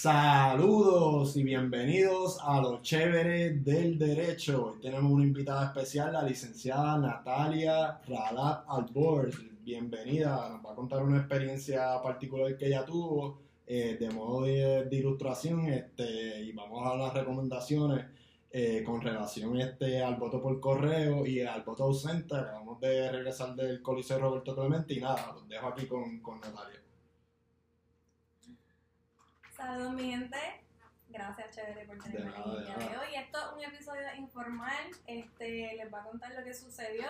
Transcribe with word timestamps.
Saludos 0.00 1.36
y 1.36 1.42
bienvenidos 1.42 2.38
a 2.44 2.60
los 2.60 2.82
chéveres 2.82 3.64
del 3.64 3.98
derecho. 3.98 4.66
Hoy 4.66 4.80
tenemos 4.80 5.10
una 5.10 5.24
invitada 5.24 5.66
especial, 5.66 6.12
la 6.12 6.22
licenciada 6.22 6.98
Natalia 6.98 8.00
Ralat 8.06 8.64
Albor. 8.68 9.30
Bienvenida, 9.60 10.50
nos 10.50 10.64
va 10.64 10.70
a 10.70 10.76
contar 10.76 11.02
una 11.02 11.18
experiencia 11.18 12.00
particular 12.00 12.56
que 12.56 12.66
ella 12.66 12.84
tuvo 12.84 13.40
eh, 13.66 13.96
de 13.98 14.08
modo 14.10 14.42
de, 14.42 14.88
ilustración 14.92 15.66
este, 15.66 16.42
y 16.42 16.52
vamos 16.52 16.86
a 16.86 16.96
las 16.96 17.12
recomendaciones 17.12 18.06
eh, 18.52 18.84
con 18.86 19.00
relación 19.00 19.60
este, 19.60 20.00
al 20.00 20.14
voto 20.14 20.40
por 20.40 20.60
correo 20.60 21.26
y 21.26 21.40
al 21.40 21.62
voto 21.62 21.82
ausente. 21.82 22.36
Acabamos 22.36 22.78
de 22.78 23.10
regresar 23.10 23.56
del 23.56 23.82
Coliseo 23.82 24.20
Roberto 24.20 24.54
Clemente 24.54 24.94
y 24.94 25.00
nada, 25.00 25.32
los 25.34 25.48
dejo 25.48 25.66
aquí 25.66 25.86
con, 25.86 26.20
con 26.20 26.38
Natalia. 26.38 26.87
Saludos 29.58 29.92
mi 29.94 30.12
gente, 30.12 30.38
gracias 31.08 31.50
Chévere 31.50 31.84
por 31.84 31.98
tenerme 31.98 32.30
aquí 32.30 32.48
el 32.48 32.64
día 32.64 32.76
de 32.76 32.96
hoy. 32.96 33.14
Esto 33.16 33.38
es 33.38 33.52
un 33.56 33.74
episodio 33.74 34.14
informal, 34.16 34.86
este, 35.08 35.74
les 35.74 35.90
voy 35.90 35.98
a 35.98 36.04
contar 36.04 36.32
lo 36.32 36.44
que 36.44 36.54
sucedió. 36.54 37.08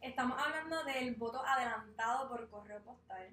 Estamos 0.00 0.40
hablando 0.40 0.84
del 0.84 1.16
voto 1.16 1.44
adelantado 1.44 2.28
por 2.28 2.48
correo 2.48 2.78
postal. 2.82 3.28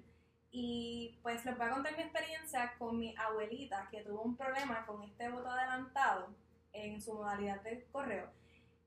Y 0.50 1.20
pues 1.22 1.44
les 1.44 1.56
voy 1.56 1.68
a 1.68 1.70
contar 1.70 1.96
mi 1.96 2.02
experiencia 2.02 2.74
con 2.80 2.98
mi 2.98 3.14
abuelita 3.16 3.86
que 3.92 4.02
tuvo 4.02 4.22
un 4.22 4.36
problema 4.36 4.84
con 4.86 5.04
este 5.04 5.28
voto 5.28 5.48
adelantado 5.48 6.34
en 6.72 7.00
su 7.00 7.14
modalidad 7.14 7.62
de 7.62 7.86
correo. 7.92 8.28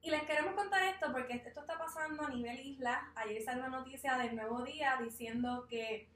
Y 0.01 0.11
les 0.11 0.23
queremos 0.23 0.53
contar 0.53 0.83
esto 0.83 1.13
porque 1.13 1.35
esto 1.35 1.61
está 1.61 1.77
pasando 1.77 2.25
a 2.25 2.29
nivel 2.29 2.59
isla. 2.59 3.09
Ayer 3.15 3.41
salió 3.41 3.63
una 3.63 3.79
noticia 3.79 4.17
del 4.17 4.35
Nuevo 4.35 4.63
Día 4.63 4.99
diciendo 5.01 5.65
que 5.69 6.09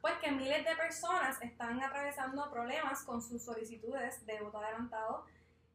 pues 0.00 0.14
que 0.18 0.30
miles 0.30 0.64
de 0.64 0.76
personas 0.76 1.40
están 1.42 1.82
atravesando 1.82 2.50
problemas 2.50 3.02
con 3.04 3.22
sus 3.22 3.44
solicitudes 3.44 4.24
de 4.26 4.40
voto 4.40 4.58
adelantado 4.58 5.24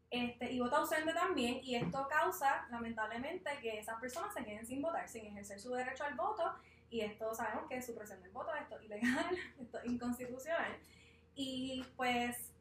este, 0.10 0.52
y 0.52 0.60
voto 0.60 0.78
ausente 0.78 1.14
también, 1.14 1.60
y 1.64 1.76
esto 1.76 2.08
causa, 2.08 2.66
lamentablemente, 2.70 3.50
que 3.62 3.80
esas 3.80 4.00
personas 4.00 4.34
se 4.34 4.46
queden 4.46 4.66
sin 4.66 4.82
votar, 4.82 5.08
sin 5.10 5.26
ejercer 5.26 5.60
su 5.60 5.74
derecho 5.74 6.06
al 6.06 6.16
voto, 6.16 6.56
y 6.90 7.02
esto 7.02 7.34
sabemos 7.34 7.68
que 7.68 7.82
su 7.82 7.92
supresión 7.92 8.22
del 8.22 8.32
voto 8.32 8.54
esto 8.56 8.78
es 8.78 8.86
ilegal, 8.86 9.38
esto 9.60 9.80
es 9.80 9.86
inconstitucional, 9.86 10.78
y 11.36 11.86
pues 11.98 12.54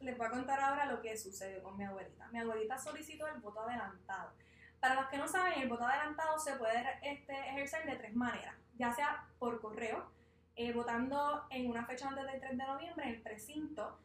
les 0.00 0.18
voy 0.18 0.26
a 0.26 0.30
contar 0.30 0.60
ahora 0.60 0.86
lo 0.86 1.00
que 1.00 1.16
sucedió 1.16 1.62
con 1.62 1.76
mi 1.76 1.84
abuelita. 1.84 2.28
Mi 2.28 2.40
abuelita 2.40 2.78
solicitó 2.78 3.26
el 3.26 3.40
voto 3.40 3.60
adelantado. 3.60 4.32
Para 4.80 4.94
los 4.94 5.06
que 5.06 5.18
no 5.18 5.26
saben, 5.26 5.60
el 5.60 5.68
voto 5.68 5.84
adelantado 5.84 6.38
se 6.38 6.54
puede 6.54 6.84
este, 7.02 7.32
ejercer 7.32 7.84
de 7.86 7.96
tres 7.96 8.14
maneras, 8.14 8.54
ya 8.76 8.92
sea 8.92 9.24
por 9.38 9.60
correo, 9.60 10.10
eh, 10.58 10.72
votando 10.72 11.44
en 11.50 11.70
una 11.70 11.86
fecha 11.86 12.08
antes 12.08 12.26
del 12.26 12.40
3 12.40 12.58
de 12.58 12.66
noviembre 12.66 13.06
en 13.06 13.14
el 13.14 13.22
precinto 13.22 13.96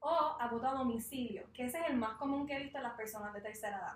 o 0.00 0.36
a 0.38 0.46
voto 0.48 0.68
a 0.68 0.74
domicilio, 0.74 1.50
que 1.54 1.64
ese 1.64 1.78
es 1.78 1.86
el 1.88 1.96
más 1.96 2.18
común 2.18 2.46
que 2.46 2.54
he 2.54 2.62
visto 2.62 2.76
en 2.76 2.84
las 2.84 2.92
personas 2.92 3.32
de 3.32 3.40
tercera 3.40 3.78
edad. 3.78 3.94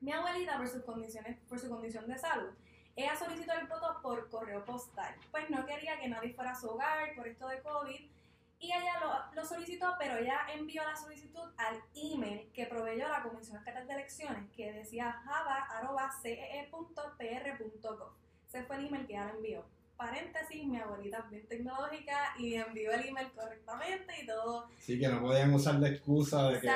Mi 0.00 0.12
abuelita, 0.12 0.56
por, 0.56 0.66
sus 0.66 0.82
condiciones, 0.82 1.38
por 1.46 1.58
su 1.58 1.68
condición 1.68 2.08
de 2.08 2.16
salud, 2.16 2.54
ella 2.96 3.14
solicitó 3.14 3.52
el 3.52 3.66
voto 3.66 3.98
por 4.00 4.30
correo 4.30 4.64
postal, 4.64 5.14
pues 5.30 5.50
no 5.50 5.66
quería 5.66 6.00
que 6.00 6.08
nadie 6.08 6.32
fuera 6.32 6.52
a 6.52 6.58
su 6.58 6.70
hogar 6.70 7.14
por 7.14 7.28
esto 7.28 7.46
de 7.48 7.60
COVID 7.60 8.10
y 8.58 8.72
ella 8.72 8.98
lo, 8.98 9.12
lo, 9.34 9.44
solicitó, 9.44 9.94
pero 9.98 10.16
ella 10.16 10.40
envió 10.54 10.82
la 10.84 10.96
solicitud 10.96 11.52
al 11.58 11.82
email 11.94 12.50
que 12.54 12.64
proveyó 12.64 13.08
la 13.08 13.22
Comisión 13.22 13.58
Estatal 13.58 13.86
de 13.86 13.92
Elecciones, 13.92 14.50
que 14.52 14.72
decía 14.72 15.12
java.cee.pr.gov. 15.12 18.12
Ese 18.48 18.64
fue 18.64 18.76
el 18.76 18.86
email 18.86 19.06
que 19.06 19.12
ella 19.12 19.26
le 19.26 19.32
envió 19.32 19.66
paréntesis, 19.96 20.64
mi 20.64 20.78
abuelita 20.78 21.18
es 21.18 21.30
bien 21.30 21.46
tecnológica 21.46 22.34
y 22.38 22.54
envió 22.54 22.92
el 22.92 23.08
email 23.08 23.30
correctamente 23.32 24.22
y 24.22 24.26
todo. 24.26 24.68
Sí, 24.78 24.98
que 24.98 25.08
no 25.08 25.20
podían 25.20 25.52
usar 25.54 25.78
de 25.80 25.90
excusa 25.90 26.50
de 26.50 26.60
que... 26.60 26.70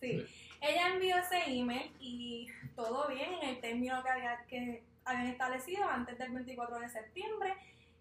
Sí. 0.00 0.26
Ella 0.62 0.88
envió 0.92 1.16
ese 1.16 1.42
email 1.46 1.90
y 1.98 2.48
todo 2.76 3.08
bien 3.08 3.32
en 3.34 3.48
el 3.48 3.60
término 3.60 4.02
que, 4.02 4.10
había, 4.10 4.44
que 4.46 4.84
habían 5.04 5.28
establecido 5.28 5.84
antes 5.84 6.18
del 6.18 6.32
24 6.32 6.80
de 6.80 6.88
septiembre 6.88 7.54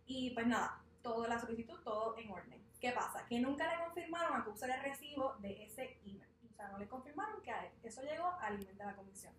y 0.06 0.32
pues 0.32 0.46
nada, 0.48 0.82
toda 1.02 1.28
la 1.28 1.40
solicitud, 1.40 1.80
todo 1.84 2.18
en 2.18 2.32
orden. 2.32 2.60
¿Qué 2.82 2.92
pasa? 2.92 3.26
Que 3.28 3.40
nunca 3.40 3.70
le 3.70 3.84
confirmaron 3.84 4.42
acuse 4.42 4.68
de 4.68 4.78
recibo 4.78 5.36
de 5.40 5.64
ese 5.64 6.00
email. 6.06 6.28
O 6.52 6.56
sea, 6.56 6.70
no 6.70 6.80
le 6.80 6.88
confirmaron 6.88 7.42
que 7.42 7.54
eso 7.88 8.02
llegó 8.02 8.34
al 8.42 8.56
email 8.56 8.78
de 8.78 8.86
la 8.86 8.96
comisión. 8.96 9.34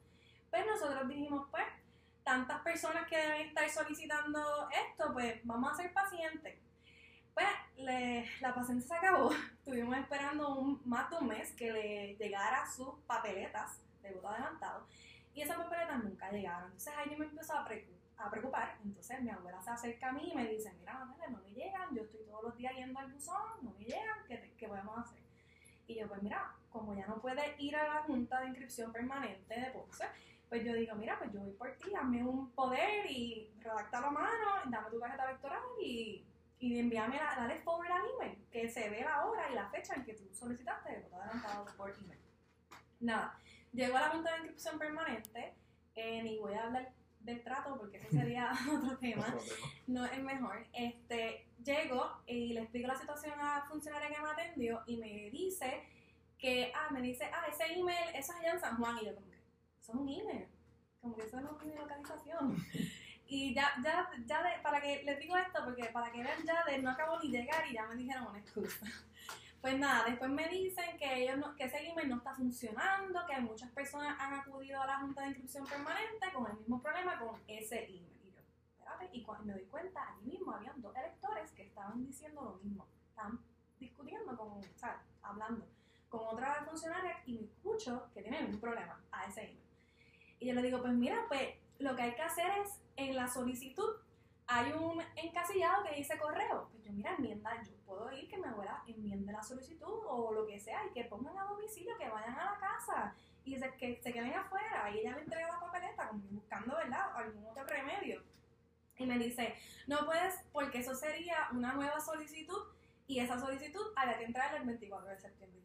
Pues 0.51 0.67
nosotros 0.67 1.09
dijimos, 1.09 1.47
pues, 1.51 1.65
tantas 2.25 2.61
personas 2.61 3.07
que 3.09 3.17
deben 3.17 3.49
estar 3.49 3.69
solicitando 3.69 4.69
esto, 4.71 5.13
pues 5.13 5.41
vamos 5.45 5.73
a 5.73 5.77
ser 5.77 5.93
pacientes. 5.93 6.59
Pues 7.35 7.47
la 8.41 8.55
paciencia 8.55 8.89
se 8.89 9.07
acabó, 9.07 9.31
estuvimos 9.59 9.97
esperando 9.97 10.57
un, 10.57 10.83
más 10.85 11.09
de 11.11 11.17
un 11.17 11.29
mes 11.29 11.53
que 11.53 11.73
le 11.73 12.17
llegara 12.17 12.71
sus 12.71 12.95
papeletas 13.07 13.79
de 14.03 14.13
voto 14.13 14.29
adelantado 14.29 14.87
y 15.35 15.43
esas 15.43 15.57
papeletas 15.57 16.05
nunca 16.05 16.31
llegaron. 16.31 16.65
Entonces 16.65 16.93
ahí 16.97 17.11
yo 17.11 17.19
me 17.19 17.27
empezó 17.27 17.55
a, 17.55 17.65
preocupar, 18.31 18.77
entonces 18.85 19.23
mi 19.23 19.31
abuela 19.31 19.63
se 19.63 19.71
acerca 19.71 20.09
a 20.11 20.13
mí 20.13 20.31
y 20.31 20.37
me 20.37 20.47
dice, 20.47 20.73
mira, 20.79 21.07
no 21.31 21.39
me 21.39 21.51
llegan, 21.53 21.95
yo 21.95 22.03
estoy 22.03 22.21
todos 22.27 22.45
los 22.45 22.57
días 22.57 22.75
yendo 22.77 22.99
al 22.99 23.11
buzón, 23.13 23.43
no 23.63 23.71
me 23.71 23.85
llegan, 23.85 24.19
¿qué, 24.29 24.53
qué 24.59 24.69
podemos 24.69 24.99
hacer? 24.99 25.21
Y 25.87 25.95
yo, 25.99 26.07
pues 26.07 26.23
mira, 26.23 26.55
como 26.71 26.95
ya 26.95 27.07
no 27.07 27.21
puede 27.21 27.55
ir 27.59 27.75
a 27.77 27.95
la 27.95 28.03
Junta 28.03 28.41
de 28.41 28.49
Inscripción 28.49 28.93
Permanente 28.93 29.59
de 29.59 29.71
Ponce, 29.71 30.05
pues 30.51 30.65
yo 30.65 30.75
digo, 30.75 30.97
mira, 30.97 31.17
pues 31.17 31.33
yo 31.33 31.41
voy 31.41 31.53
por 31.53 31.71
ti, 31.77 31.91
dame 31.93 32.25
un 32.25 32.51
poder 32.51 33.09
y 33.09 33.55
redacta 33.61 34.01
la 34.01 34.11
mano, 34.11 34.47
dame 34.69 34.91
tu 34.91 34.99
tarjeta 34.99 35.31
electoral 35.31 35.63
y, 35.81 36.27
y 36.59 36.79
envíame, 36.81 37.19
la, 37.19 37.37
dale 37.37 37.61
forward 37.61 37.93
al 37.93 38.03
email, 38.17 38.45
que 38.51 38.69
se 38.69 38.91
ve 38.91 39.03
la 39.05 39.25
hora 39.25 39.49
y 39.49 39.55
la 39.55 39.71
fecha 39.71 39.95
en 39.95 40.05
que 40.05 40.15
tú 40.15 40.25
solicitaste 40.35 40.97
el 40.97 41.03
voto 41.05 41.23
adelantado 41.23 41.67
por 41.77 41.91
email. 41.91 42.19
Nada, 42.99 43.39
llego 43.73 43.97
a 43.97 44.01
la 44.01 44.09
junta 44.09 44.33
de 44.33 44.39
inscripción 44.39 44.77
permanente 44.81 45.55
eh, 45.95 46.27
y 46.27 46.39
voy 46.41 46.55
a 46.55 46.65
hablar 46.65 46.93
del 47.21 47.45
trato 47.45 47.79
porque 47.79 47.99
ese 47.99 48.11
sería 48.11 48.51
otro 48.73 48.99
tema, 48.99 49.33
no 49.87 50.05
es 50.05 50.21
mejor. 50.21 50.67
Este, 50.73 51.47
llego 51.65 52.11
y 52.27 52.55
le 52.55 52.63
explico 52.63 52.89
la 52.89 52.99
situación 52.99 53.39
a 53.39 53.59
la 53.59 53.65
funcionaria 53.69 54.09
que 54.09 54.21
me 54.21 54.31
atendió 54.31 54.83
y 54.89 54.97
me 54.97 55.31
dice 55.31 55.85
que, 56.37 56.73
ah, 56.75 56.89
me 56.91 57.03
dice, 57.03 57.31
ah, 57.33 57.47
ese 57.49 57.73
email, 57.73 58.09
eso 58.17 58.33
es 58.33 58.39
allá 58.41 58.53
en 58.55 58.61
San 58.61 58.77
Juan 58.79 58.99
y 59.01 59.07
yo 59.07 59.15
son 59.81 59.99
un 59.99 60.09
email. 60.09 60.47
Como 61.01 61.17
que 61.17 61.23
eso 61.23 61.41
no 61.41 61.57
tiene 61.57 61.77
localización. 61.77 62.57
Y 63.27 63.55
ya, 63.55 63.73
ya, 63.85 64.11
ya 64.27 64.43
de, 64.43 64.61
para 64.61 64.81
que 64.81 65.05
les 65.05 65.19
digo 65.21 65.37
esto, 65.37 65.65
porque 65.65 65.85
para 65.87 66.11
que 66.11 66.23
vean 66.23 66.45
ya 66.45 66.65
de 66.65 66.83
no 66.83 66.91
acabo 66.91 67.19
ni 67.21 67.31
llegar 67.31 67.65
y 67.69 67.75
ya 67.75 67.87
me 67.87 67.95
dijeron 67.95 68.27
una 68.27 68.41
excusa. 68.41 68.87
Pues 69.61 69.79
nada, 69.79 70.05
después 70.07 70.31
me 70.31 70.49
dicen 70.49 70.97
que 70.99 71.23
ellos 71.23 71.37
no, 71.37 71.55
que 71.55 71.65
ese 71.65 71.87
email 71.87 72.09
no 72.09 72.17
está 72.17 72.35
funcionando, 72.35 73.27
que 73.27 73.41
muchas 73.41 73.71
personas 73.73 74.19
han 74.19 74.33
acudido 74.33 74.81
a 74.81 74.87
la 74.87 75.01
Junta 75.01 75.21
de 75.21 75.29
Inscripción 75.29 75.67
Permanente 75.67 76.33
con 76.33 76.51
el 76.51 76.57
mismo 76.57 76.81
problema 76.81 77.19
con 77.19 77.39
ese 77.47 77.85
email. 77.85 78.19
Y 78.25 78.33
yo, 78.33 78.41
espérate, 78.73 79.11
y 79.13 79.23
cuando 79.23 79.45
me 79.45 79.53
doy 79.53 79.65
cuenta, 79.67 80.09
allí 80.09 80.31
mismo 80.31 80.53
habían 80.53 80.81
dos 80.81 80.97
electores 80.97 81.53
que 81.53 81.65
estaban 81.65 82.05
diciendo 82.07 82.43
lo 82.43 82.55
mismo. 82.65 82.89
Estaban 83.11 83.39
discutiendo, 83.79 84.35
con, 84.35 84.49
o 84.49 84.63
sea, 84.77 85.03
hablando 85.23 85.69
con 86.09 86.21
otra 86.23 86.65
funcionaria 86.65 87.23
y 87.27 87.35
me 87.35 87.47
escucho 87.47 88.11
que 88.15 88.23
tienen 88.23 88.47
un 88.47 88.61
problema 88.61 88.99
a 89.13 89.27
ese 89.27 89.43
email. 89.43 89.70
Y 90.41 90.49
yo 90.49 90.55
le 90.55 90.63
digo, 90.63 90.81
pues 90.81 90.95
mira, 90.95 91.25
pues 91.29 91.55
lo 91.79 91.95
que 91.95 92.03
hay 92.03 92.15
que 92.15 92.23
hacer 92.23 92.51
es 92.65 92.81
en 92.97 93.15
la 93.15 93.29
solicitud 93.29 93.97
hay 94.53 94.73
un 94.73 95.01
encasillado 95.15 95.85
que 95.85 95.95
dice 95.95 96.19
correo. 96.19 96.69
Pues 96.73 96.83
yo, 96.83 96.93
mira, 96.93 97.15
enmienda, 97.15 97.63
yo 97.63 97.73
puedo 97.87 98.11
ir 98.11 98.29
que 98.29 98.37
mi 98.37 98.49
abuela 98.49 98.83
enmiende 98.85 99.33
la 99.33 99.43
solicitud 99.45 100.01
o 100.09 100.33
lo 100.33 100.45
que 100.45 100.59
sea 100.59 100.85
y 100.87 100.93
que 100.93 101.05
pongan 101.05 101.39
a 101.39 101.45
domicilio, 101.45 101.97
que 101.97 102.09
vayan 102.09 102.37
a 102.37 102.53
la 102.53 102.59
casa 102.59 103.15
y 103.45 103.57
se, 103.57 103.73
que 103.75 104.01
se 104.03 104.13
queden 104.13 104.35
afuera. 104.35 104.91
Y 104.91 104.99
ella 104.99 105.15
me 105.15 105.23
entrega 105.23 105.53
la 105.53 105.61
papeleta 105.61 106.09
como 106.09 106.25
buscando, 106.31 106.75
¿verdad?, 106.75 107.13
algún 107.15 107.47
otro 107.47 107.65
remedio. 107.65 108.25
Y 108.97 109.07
me 109.07 109.19
dice, 109.19 109.55
no 109.87 110.05
puedes, 110.05 110.35
porque 110.53 110.79
eso 110.79 110.97
sería 110.97 111.49
una 111.53 111.73
nueva 111.75 112.01
solicitud 112.01 112.75
y 113.07 113.21
esa 113.21 113.39
solicitud 113.39 113.93
había 113.95 114.19
que 114.19 114.25
entrar 114.25 114.53
el 114.57 114.67
24 114.67 115.11
de 115.11 115.21
septiembre 115.21 115.61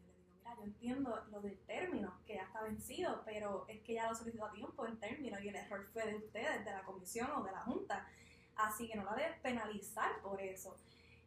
yo 0.54 0.64
entiendo 0.64 1.24
lo 1.30 1.40
del 1.40 1.58
término, 1.66 2.20
que 2.26 2.34
ya 2.34 2.42
está 2.42 2.62
vencido, 2.62 3.22
pero 3.24 3.64
es 3.68 3.80
que 3.82 3.94
ya 3.94 4.08
lo 4.08 4.14
solicitó 4.14 4.46
a 4.46 4.52
tiempo 4.52 4.86
en 4.86 4.98
término 4.98 5.40
y 5.40 5.48
el 5.48 5.56
error 5.56 5.86
fue 5.92 6.06
de 6.06 6.16
ustedes, 6.16 6.64
de 6.64 6.70
la 6.70 6.82
comisión 6.82 7.30
o 7.36 7.42
de 7.42 7.52
la 7.52 7.60
junta. 7.60 8.06
Así 8.56 8.88
que 8.88 8.96
no 8.96 9.04
la 9.04 9.14
debes 9.14 9.38
penalizar 9.40 10.20
por 10.22 10.40
eso. 10.40 10.76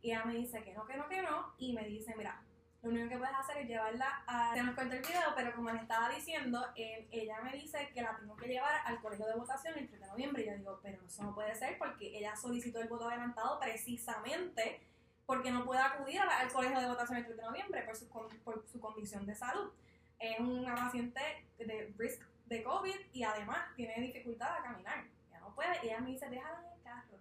Y 0.02 0.12
ella 0.12 0.26
me 0.26 0.36
dice 0.36 0.64
que 0.64 0.74
no, 0.74 0.86
que 0.86 0.96
no, 0.96 1.08
que 1.10 1.22
no, 1.22 1.54
y 1.58 1.74
me 1.74 1.86
dice, 1.86 2.16
mira, 2.16 2.42
lo 2.82 2.90
único 2.90 3.10
que 3.10 3.18
puedes 3.18 3.36
hacer 3.36 3.58
es 3.58 3.68
llevarla 3.68 4.24
a... 4.26 4.54
Se 4.56 4.64
nos 4.64 4.74
cortó 4.74 4.96
el 4.96 5.02
video, 5.02 5.34
pero 5.36 5.54
como 5.54 5.70
le 5.70 5.82
estaba 5.82 6.10
diciendo, 6.10 6.66
ella 6.76 7.42
me 7.42 7.52
dice 7.52 7.90
que 7.94 8.02
la 8.02 8.16
tengo 8.16 8.38
que 8.38 8.48
llevar 8.48 8.82
al 8.86 9.02
colegio 9.02 9.26
de 9.28 9.36
votación 9.36 9.78
el 9.78 9.88
3 9.90 10.00
de 10.00 10.08
noviembre. 10.08 10.44
Y 10.44 10.46
yo 10.46 10.56
digo, 10.56 10.80
pero 10.82 11.04
eso 11.06 11.24
no 11.24 11.36
puede 11.36 11.54
ser 11.56 11.78
porque 11.78 12.18
ella 12.18 12.36
solicitó 12.38 12.80
el 12.80 12.88
voto 12.88 13.10
adelantado 13.10 13.60
precisamente 13.60 14.80
porque 15.30 15.52
no 15.52 15.64
puede 15.64 15.80
acudir 15.80 16.20
al 16.20 16.52
colegio 16.52 16.80
de 16.80 16.88
votación 16.88 17.20
el 17.20 17.26
3 17.26 17.38
de 17.38 17.44
noviembre 17.44 17.84
por 17.84 17.96
su, 17.96 18.10
por 18.10 18.68
su 18.68 18.80
condición 18.80 19.28
de 19.28 19.36
salud. 19.36 19.70
Es 20.18 20.40
una 20.40 20.74
paciente 20.74 21.22
de 21.60 21.94
risk 22.00 22.24
de 22.48 22.64
COVID 22.64 22.96
y 23.14 23.22
además 23.22 23.60
tiene 23.76 23.94
dificultad 24.02 24.52
a 24.58 24.64
caminar. 24.64 25.06
Ya 25.32 25.40
no 25.40 25.54
puede. 25.54 25.70
Y 25.84 25.90
ella 25.90 26.00
me 26.00 26.10
dice, 26.10 26.28
déjala 26.32 26.60
en 26.62 26.74
el 26.74 26.82
carro. 26.82 27.20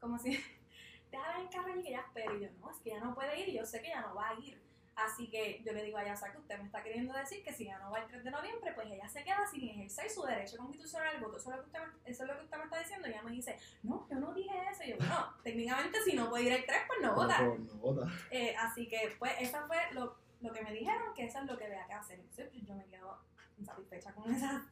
Como 0.00 0.18
si, 0.18 0.42
déjala 1.10 1.34
en 1.34 1.40
el 1.42 1.50
carro 1.50 1.78
y 1.78 1.82
que 1.82 1.88
ella 1.90 2.00
espere. 2.00 2.38
Y 2.38 2.40
yo, 2.40 2.48
no, 2.60 2.70
es 2.70 2.78
que 2.78 2.92
ella 2.92 3.04
no 3.04 3.14
puede 3.14 3.38
ir 3.38 3.48
y 3.50 3.58
yo 3.58 3.66
sé 3.66 3.82
que 3.82 3.88
ella 3.88 4.00
no 4.00 4.14
va 4.14 4.30
a 4.30 4.34
ir 4.40 4.58
Así 4.98 5.28
que 5.28 5.62
yo 5.64 5.72
le 5.72 5.84
digo 5.84 5.96
a 5.96 6.16
sea, 6.16 6.32
que 6.32 6.38
usted 6.38 6.58
me 6.58 6.64
está 6.64 6.82
queriendo 6.82 7.14
decir 7.14 7.44
que 7.44 7.52
si 7.52 7.62
ella 7.62 7.78
no 7.78 7.92
va 7.92 8.00
el 8.00 8.08
3 8.08 8.24
de 8.24 8.30
noviembre, 8.32 8.72
pues 8.74 8.88
ella 8.90 9.08
se 9.08 9.22
queda 9.22 9.46
sin 9.46 9.68
ejercer 9.68 10.10
su 10.10 10.24
derecho 10.24 10.56
constitucional 10.56 11.14
al 11.14 11.20
voto. 11.20 11.36
Eso 11.36 11.50
es 11.50 11.56
lo 11.56 11.62
que 11.62 11.66
usted 11.68 11.80
me, 11.80 12.10
eso 12.10 12.22
es 12.24 12.28
lo 12.28 12.36
que 12.36 12.44
usted 12.44 12.58
me 12.58 12.64
está 12.64 12.78
diciendo. 12.80 13.06
Y 13.06 13.10
ella 13.10 13.22
me 13.22 13.30
dice, 13.30 13.56
no, 13.84 14.08
yo 14.10 14.16
no 14.18 14.34
dije 14.34 14.50
eso. 14.72 14.82
Y 14.82 14.90
yo, 14.90 14.96
bueno, 14.96 15.34
técnicamente 15.44 16.02
si 16.02 16.16
no 16.16 16.28
puede 16.28 16.44
ir 16.44 16.52
el 16.52 16.66
3, 16.66 16.80
pues 16.88 17.00
no 17.00 17.14
vota. 17.14 17.42
No, 17.42 17.58
no 17.58 17.74
vota. 17.74 18.12
Eh, 18.32 18.56
así 18.56 18.88
que, 18.88 19.14
pues, 19.20 19.32
eso 19.38 19.58
fue 19.68 19.78
lo, 19.92 20.16
lo 20.40 20.52
que 20.52 20.62
me 20.62 20.72
dijeron, 20.72 21.14
que 21.14 21.26
eso 21.26 21.38
es 21.38 21.46
lo 21.46 21.56
que 21.56 21.66
había 21.66 21.86
que 21.86 21.92
hacer. 21.92 22.18
Entonces, 22.18 22.48
pues, 22.50 22.66
yo 22.66 22.74
me 22.74 22.84
quedo 22.86 23.20
insatisfecha 23.56 24.12
con 24.14 24.34
esa, 24.34 24.66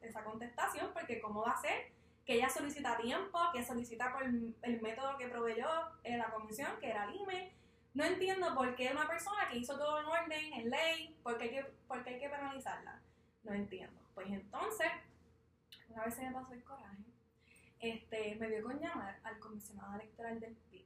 esa 0.00 0.24
contestación, 0.24 0.90
porque 0.94 1.20
cómo 1.20 1.42
va 1.42 1.52
a 1.52 1.60
ser 1.60 1.92
que 2.24 2.34
ella 2.34 2.48
solicita 2.48 2.96
tiempo, 2.96 3.38
que 3.52 3.62
solicita 3.62 4.12
por 4.12 4.24
el 4.24 4.80
método 4.80 5.18
que 5.18 5.28
proveyó 5.28 5.68
eh, 6.02 6.16
la 6.16 6.30
comisión, 6.30 6.72
que 6.80 6.88
era 6.88 7.04
el. 7.04 7.52
No 7.96 8.04
entiendo 8.04 8.54
por 8.54 8.76
qué 8.76 8.90
una 8.92 9.08
persona 9.08 9.48
que 9.50 9.56
hizo 9.56 9.74
todo 9.78 9.98
en 9.98 10.04
orden, 10.04 10.52
en 10.52 10.68
ley, 10.68 11.18
por 11.22 11.38
qué 11.38 11.44
hay 11.44 11.50
que, 11.50 11.62
por 11.88 12.06
hay 12.06 12.18
que 12.18 12.28
penalizarla. 12.28 13.00
No 13.42 13.54
entiendo. 13.54 13.98
Pues 14.14 14.28
entonces, 14.28 14.88
una 15.88 16.04
vez 16.04 16.14
se 16.14 16.26
me 16.26 16.32
pasó 16.32 16.52
el 16.52 16.62
coraje, 16.62 17.04
este, 17.80 18.36
me 18.36 18.50
dio 18.50 18.64
con 18.64 18.78
llamar 18.78 19.18
al 19.24 19.38
comisionado 19.38 19.94
electoral 19.94 20.38
del 20.38 20.54
PIB. 20.70 20.84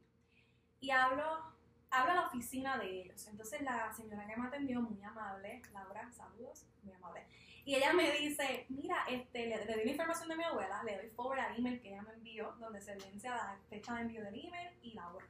Y 0.79 0.93
hablo, 0.93 1.53
hablo 1.91 2.12
a 2.12 2.15
la 2.15 2.27
oficina 2.29 2.79
de 2.79 3.01
ellos. 3.01 3.27
Entonces 3.27 3.61
la 3.63 3.93
señora 3.93 4.25
que 4.29 4.37
me 4.37 4.47
atendió, 4.47 4.81
muy 4.81 5.03
amable, 5.03 5.63
Laura, 5.73 6.09
saludos, 6.13 6.65
muy 6.85 6.93
amable. 6.93 7.27
Y 7.65 7.75
ella 7.75 7.93
me 7.93 8.09
dice, 8.13 8.67
mira, 8.69 9.05
este, 9.09 9.49
le, 9.49 9.65
le 9.65 9.75
doy 9.75 9.85
la 9.85 9.91
información 9.91 10.29
de 10.29 10.37
mi 10.37 10.45
abuela, 10.45 10.81
le 10.85 10.97
doy 10.97 11.11
forward 11.11 11.41
al 11.41 11.59
email 11.59 11.81
que 11.81 11.89
ella 11.89 12.03
me 12.03 12.13
envió, 12.13 12.53
donde 12.61 12.81
se 12.81 12.93
evidencia 12.93 13.35
la 13.35 13.59
fecha 13.69 13.97
de 13.97 14.03
envío 14.03 14.23
del 14.23 14.47
email 14.47 14.79
y 14.81 14.93
la 14.93 15.09
hora. 15.09 15.27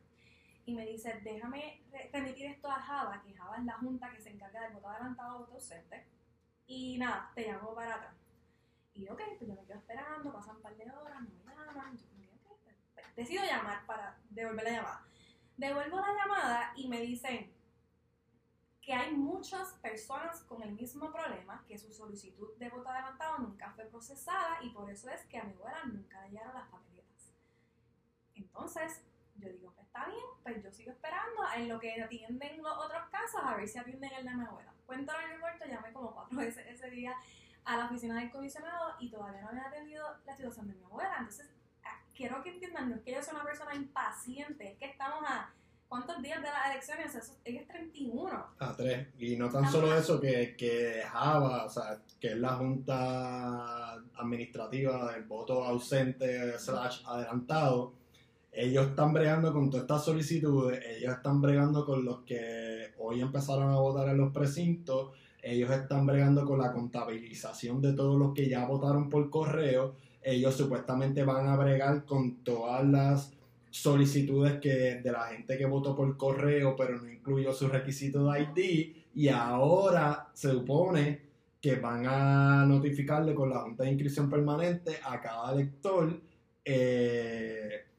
Y 0.70 0.74
me 0.74 0.86
dice, 0.86 1.20
déjame 1.24 1.82
re- 1.90 2.10
remitir 2.12 2.46
esto 2.46 2.70
a 2.70 2.80
Java, 2.80 3.20
que 3.24 3.34
Java 3.34 3.56
es 3.56 3.64
la 3.64 3.72
junta 3.78 4.08
que 4.12 4.20
se 4.20 4.30
encarga 4.30 4.60
del 4.60 4.74
voto 4.74 4.88
adelantado, 4.88 5.40
voto 5.40 5.54
ausente. 5.54 6.06
Y 6.68 6.96
nada, 6.96 7.32
te 7.34 7.48
llamo 7.50 7.74
para 7.74 7.96
atrás. 7.96 8.14
Y 8.94 9.08
ok, 9.08 9.20
pues 9.36 9.50
yo 9.50 9.56
me 9.56 9.66
quedo 9.66 9.78
esperando, 9.78 10.32
pasan 10.32 10.54
un 10.54 10.62
par 10.62 10.76
de 10.76 10.84
horas, 10.84 11.22
no 11.22 11.44
me 11.44 11.54
llaman. 11.56 11.96
Yo 11.98 12.06
como 12.06 12.20
que, 12.20 12.30
ok, 12.46 12.60
pues, 12.62 12.76
pues, 12.94 13.16
decido 13.16 13.42
llamar 13.44 13.84
para 13.84 14.16
devolver 14.30 14.64
la 14.64 14.70
llamada. 14.70 15.06
Devuelvo 15.56 15.96
la 15.98 16.14
llamada 16.14 16.72
y 16.76 16.86
me 16.88 17.00
dicen 17.00 17.52
que 18.80 18.94
hay 18.94 19.12
muchas 19.16 19.72
personas 19.82 20.40
con 20.44 20.62
el 20.62 20.70
mismo 20.70 21.10
problema, 21.12 21.64
que 21.66 21.78
su 21.78 21.92
solicitud 21.92 22.56
de 22.58 22.68
voto 22.68 22.88
adelantado 22.90 23.38
nunca 23.38 23.72
fue 23.72 23.86
procesada 23.86 24.62
y 24.62 24.70
por 24.70 24.88
eso 24.88 25.10
es 25.10 25.24
que 25.26 25.36
a 25.36 25.42
mi 25.42 25.52
abuela 25.54 25.84
nunca 25.84 26.22
le 26.22 26.30
llegaron 26.30 26.54
las 26.54 26.68
papeletas. 26.68 27.32
Entonces, 28.36 29.02
yo 29.40 29.48
digo, 29.48 29.72
pues 29.74 29.86
está 29.86 30.06
bien, 30.06 30.24
pues 30.42 30.62
yo 30.62 30.70
sigo 30.70 30.92
esperando 30.92 31.42
en 31.56 31.68
lo 31.68 31.78
que 31.78 32.00
atienden 32.02 32.62
los 32.62 32.76
otros 32.78 33.02
casos, 33.10 33.40
a 33.42 33.56
ver 33.56 33.68
si 33.68 33.78
atienden 33.78 34.12
el 34.12 34.24
de 34.24 34.34
mi 34.34 34.44
abuela. 34.44 34.72
Cuento 34.86 35.12
largo 35.12 35.40
corto, 35.40 35.64
llamé 35.66 35.92
como 35.92 36.14
cuatro 36.14 36.38
veces 36.38 36.66
ese 36.68 36.90
día 36.90 37.14
a 37.64 37.76
la 37.76 37.86
oficina 37.86 38.18
del 38.18 38.30
comisionado 38.30 38.94
y 38.98 39.10
todavía 39.10 39.42
no 39.42 39.48
habían 39.48 39.66
atendido 39.66 40.06
la 40.26 40.36
situación 40.36 40.68
de 40.68 40.74
mi 40.74 40.84
abuela. 40.84 41.16
Entonces, 41.18 41.50
ah, 41.84 42.00
quiero 42.14 42.42
que 42.42 42.50
entiendan, 42.50 42.90
no 42.90 42.96
es 42.96 43.02
que 43.02 43.12
yo 43.12 43.22
soy 43.22 43.34
una 43.34 43.44
persona 43.44 43.74
impaciente, 43.74 44.72
es 44.72 44.78
que 44.78 44.86
estamos 44.86 45.22
a 45.26 45.52
cuántos 45.90 46.22
días 46.22 46.40
de 46.40 46.48
las 46.48 46.70
elecciones, 46.70 47.14
eso, 47.14 47.32
es 47.44 47.68
31. 47.68 48.46
A 48.60 48.76
tres. 48.76 49.08
Y 49.18 49.36
no 49.36 49.50
tan 49.50 49.70
solo 49.70 49.92
eso, 49.94 50.20
que, 50.20 50.54
que 50.56 51.02
Java, 51.04 51.64
o 51.64 51.68
sea, 51.68 52.00
que 52.20 52.28
es 52.28 52.36
la 52.36 52.54
junta 52.54 53.94
administrativa 53.94 55.12
del 55.12 55.24
voto 55.24 55.64
ausente 55.64 56.56
slash 56.58 57.02
adelantado, 57.04 57.99
ellos 58.60 58.88
están 58.88 59.14
bregando 59.14 59.52
con 59.52 59.70
todas 59.70 59.84
estas 59.84 60.04
solicitudes, 60.04 60.84
ellos 60.96 61.14
están 61.14 61.40
bregando 61.40 61.86
con 61.86 62.04
los 62.04 62.20
que 62.20 62.92
hoy 62.98 63.20
empezaron 63.22 63.70
a 63.70 63.78
votar 63.78 64.08
en 64.10 64.18
los 64.18 64.32
precintos, 64.32 65.12
ellos 65.42 65.70
están 65.70 66.04
bregando 66.04 66.44
con 66.44 66.58
la 66.58 66.70
contabilización 66.70 67.80
de 67.80 67.94
todos 67.94 68.18
los 68.18 68.34
que 68.34 68.50
ya 68.50 68.66
votaron 68.66 69.08
por 69.08 69.30
correo, 69.30 69.94
ellos 70.22 70.54
supuestamente 70.54 71.24
van 71.24 71.48
a 71.48 71.56
bregar 71.56 72.04
con 72.04 72.44
todas 72.44 72.86
las 72.86 73.32
solicitudes 73.70 74.60
que 74.60 75.00
de 75.00 75.12
la 75.12 75.22
gente 75.28 75.56
que 75.56 75.64
votó 75.64 75.96
por 75.96 76.16
correo 76.16 76.74
pero 76.76 77.00
no 77.00 77.08
incluyó 77.08 77.54
su 77.54 77.68
requisito 77.68 78.30
de 78.30 78.42
ID 78.42 78.96
y 79.14 79.28
ahora 79.28 80.28
se 80.34 80.50
supone 80.50 81.22
que 81.62 81.76
van 81.76 82.04
a 82.06 82.66
notificarle 82.66 83.34
con 83.34 83.48
la 83.48 83.60
Junta 83.60 83.84
de 83.84 83.90
Inscripción 83.90 84.28
Permanente 84.28 84.98
a 85.04 85.20
cada 85.20 85.52
elector 85.52 86.20
eh, 86.64 87.89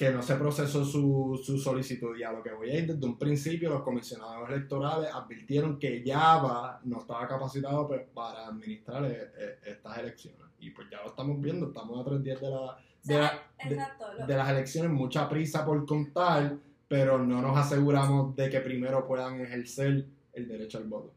que 0.00 0.10
no 0.10 0.22
se 0.22 0.34
procesó 0.36 0.82
su, 0.82 1.38
su 1.44 1.58
solicitud. 1.58 2.16
Y 2.16 2.22
a 2.22 2.32
lo 2.32 2.42
que 2.42 2.50
voy 2.52 2.70
a 2.70 2.78
ir 2.78 2.86
desde 2.86 3.04
un 3.06 3.18
principio, 3.18 3.68
los 3.68 3.82
comisionados 3.82 4.48
electorales 4.48 5.10
advirtieron 5.12 5.78
que 5.78 6.02
Java 6.06 6.80
no 6.84 7.00
estaba 7.00 7.28
capacitado 7.28 7.86
pues, 7.86 8.06
para 8.14 8.46
administrar 8.46 9.04
eh, 9.04 9.30
eh, 9.36 9.58
estas 9.66 9.98
elecciones. 9.98 10.40
Y 10.58 10.70
pues 10.70 10.88
ya 10.90 11.02
lo 11.02 11.10
estamos 11.10 11.38
viendo, 11.38 11.66
estamos 11.66 12.00
a 12.00 12.08
tres 12.08 12.22
días 12.24 12.40
de, 12.40 12.48
la, 12.50 12.78
de, 13.68 13.76
la- 13.76 14.36
las 14.38 14.48
elecciones, 14.48 14.90
mucha 14.90 15.28
prisa 15.28 15.66
por 15.66 15.84
contar, 15.84 16.56
pero 16.88 17.18
no 17.18 17.42
nos 17.42 17.54
aseguramos 17.58 18.34
de 18.36 18.48
que 18.48 18.60
primero 18.60 19.06
puedan 19.06 19.38
ejercer 19.42 20.06
el 20.32 20.48
derecho 20.48 20.78
al 20.78 20.84
voto. 20.84 21.12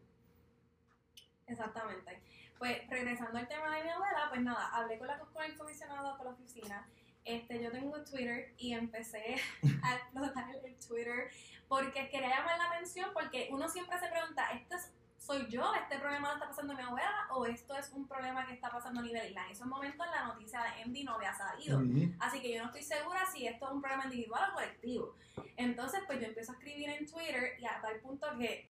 Exactamente. 1.47 2.19
Pues 2.59 2.79
regresando 2.89 3.39
al 3.39 3.47
tema 3.47 3.77
de 3.77 3.83
mi 3.83 3.89
abuela, 3.91 4.27
pues 4.29 4.41
nada, 4.41 4.67
hablé 4.73 4.97
con, 4.97 5.07
la, 5.07 5.19
con 5.19 5.41
el 5.41 5.57
comisionado, 5.57 6.17
con 6.17 6.25
la 6.25 6.31
oficina. 6.33 6.85
Este, 7.25 7.61
yo 7.63 7.71
tengo 7.71 8.03
Twitter 8.03 8.53
y 8.57 8.73
empecé 8.73 9.35
a 9.83 9.95
explotar 9.95 10.45
el 10.63 10.75
Twitter 10.75 11.29
porque 11.67 12.09
quería 12.09 12.29
llamar 12.37 12.57
la 12.57 12.65
atención 12.65 13.09
porque 13.13 13.49
uno 13.51 13.67
siempre 13.69 13.97
se 13.99 14.07
pregunta, 14.07 14.51
¿este 14.51 14.75
es- 14.75 14.91
soy 15.17 15.47
yo? 15.47 15.73
¿Este 15.75 15.97
problema 15.99 16.27
lo 16.27 16.33
está 16.33 16.47
pasando 16.49 16.73
mi 16.73 16.81
abuela? 16.81 17.27
¿O 17.31 17.45
esto 17.45 17.77
es 17.77 17.89
un 17.93 18.05
problema 18.09 18.45
que 18.45 18.55
está 18.55 18.69
pasando 18.69 18.99
a 18.99 19.03
nivel 19.03 19.29
isla? 19.29 19.45
En 19.45 19.51
esos 19.53 19.65
momentos 19.67 20.05
la 20.13 20.25
noticia 20.25 20.61
de 20.61 20.81
Envy 20.81 21.05
no 21.05 21.13
había 21.13 21.33
salido. 21.33 21.81
Así 22.19 22.41
que 22.41 22.53
yo 22.53 22.59
no 22.61 22.65
estoy 22.65 22.83
segura 22.83 23.25
si 23.33 23.47
esto 23.47 23.67
es 23.67 23.71
un 23.71 23.81
problema 23.81 24.03
individual 24.03 24.49
o 24.51 24.55
colectivo. 24.55 25.15
Entonces, 25.55 26.01
pues 26.07 26.19
yo 26.19 26.27
empiezo 26.27 26.51
a 26.51 26.55
escribir 26.55 26.89
en 26.89 27.05
Twitter 27.09 27.53
y 27.57 27.65
a 27.65 27.79
tal 27.81 28.01
punto 28.01 28.27
que... 28.37 28.69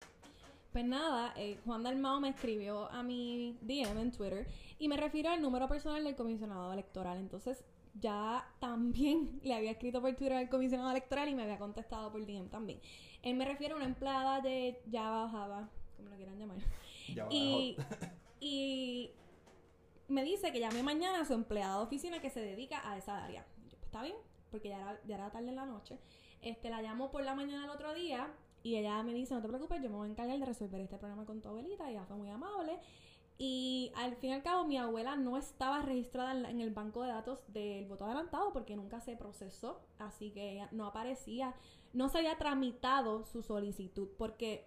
Pues 0.70 0.84
nada, 0.84 1.32
eh, 1.36 1.58
Juan 1.64 1.82
Dalmao 1.82 2.20
me 2.20 2.28
escribió 2.28 2.88
a 2.92 3.02
mi 3.02 3.58
DM 3.62 3.98
en 4.00 4.12
Twitter 4.12 4.46
y 4.78 4.86
me 4.86 4.96
refiero 4.96 5.30
al 5.30 5.42
número 5.42 5.66
personal 5.66 6.04
del 6.04 6.14
comisionado 6.14 6.72
electoral. 6.72 7.18
Entonces, 7.18 7.64
ya 8.00 8.48
también 8.60 9.40
le 9.44 9.54
había 9.54 9.72
escrito 9.72 10.00
por 10.00 10.14
Twitter 10.14 10.34
al 10.34 10.48
comisionado 10.48 10.90
electoral 10.90 11.28
y 11.28 11.34
me 11.34 11.42
había 11.42 11.58
contestado 11.58 12.10
por 12.10 12.24
DM 12.24 12.48
también. 12.48 12.80
Él 13.22 13.36
me 13.36 13.44
refiere 13.44 13.74
a 13.74 13.76
una 13.76 13.86
empleada 13.86 14.40
de 14.40 14.80
Java, 14.90 15.28
Java, 15.28 15.68
como 15.96 16.10
lo 16.10 16.16
quieran 16.16 16.38
llamar. 16.38 16.58
Y, 17.30 17.76
y 18.40 19.10
me 20.08 20.22
dice 20.24 20.52
que 20.52 20.60
llame 20.60 20.82
mañana 20.82 21.20
a 21.20 21.24
su 21.24 21.32
empleada 21.32 21.78
de 21.78 21.84
oficina 21.84 22.20
que 22.20 22.30
se 22.30 22.40
dedica 22.40 22.88
a 22.88 22.96
esa 22.96 23.24
área. 23.24 23.46
Y 23.64 23.70
yo, 23.70 23.76
pues, 23.78 23.82
está 23.84 24.02
bien, 24.02 24.16
porque 24.50 24.68
ya 24.68 24.76
era, 24.76 25.00
ya 25.06 25.14
era 25.16 25.30
tarde 25.30 25.48
en 25.48 25.56
la 25.56 25.66
noche. 25.66 25.98
Este, 26.42 26.70
la 26.70 26.82
llamo 26.82 27.10
por 27.10 27.24
la 27.24 27.34
mañana 27.34 27.64
el 27.64 27.70
otro 27.70 27.94
día 27.94 28.32
y 28.62 28.76
ella 28.76 29.02
me 29.02 29.14
dice, 29.14 29.34
no 29.34 29.40
te 29.40 29.48
preocupes, 29.48 29.80
yo 29.82 29.88
me 29.88 29.96
voy 29.96 30.08
a 30.08 30.10
encargar 30.10 30.38
de 30.38 30.44
resolver 30.44 30.80
este 30.80 30.98
problema 30.98 31.24
con 31.24 31.40
tu 31.40 31.48
abuelita. 31.48 31.88
Y 31.88 31.94
ella 31.94 32.04
fue 32.04 32.16
muy 32.16 32.28
amable. 32.30 32.78
Y 33.38 33.92
al 33.96 34.16
fin 34.16 34.30
y 34.30 34.32
al 34.32 34.42
cabo, 34.42 34.64
mi 34.64 34.78
abuela 34.78 35.14
no 35.16 35.36
estaba 35.36 35.82
registrada 35.82 36.32
en, 36.48 36.60
el 36.60 36.70
banco 36.70 37.02
de 37.02 37.08
datos 37.08 37.40
del 37.52 37.84
voto 37.86 38.06
adelantado 38.06 38.52
porque 38.52 38.76
nunca 38.76 39.00
se 39.00 39.16
procesó. 39.16 39.80
Así 39.98 40.30
que 40.30 40.66
no 40.72 40.86
aparecía, 40.86 41.54
no 41.92 42.08
se 42.08 42.18
había 42.18 42.38
tramitado 42.38 43.24
su 43.26 43.42
solicitud 43.42 44.08
porque 44.16 44.66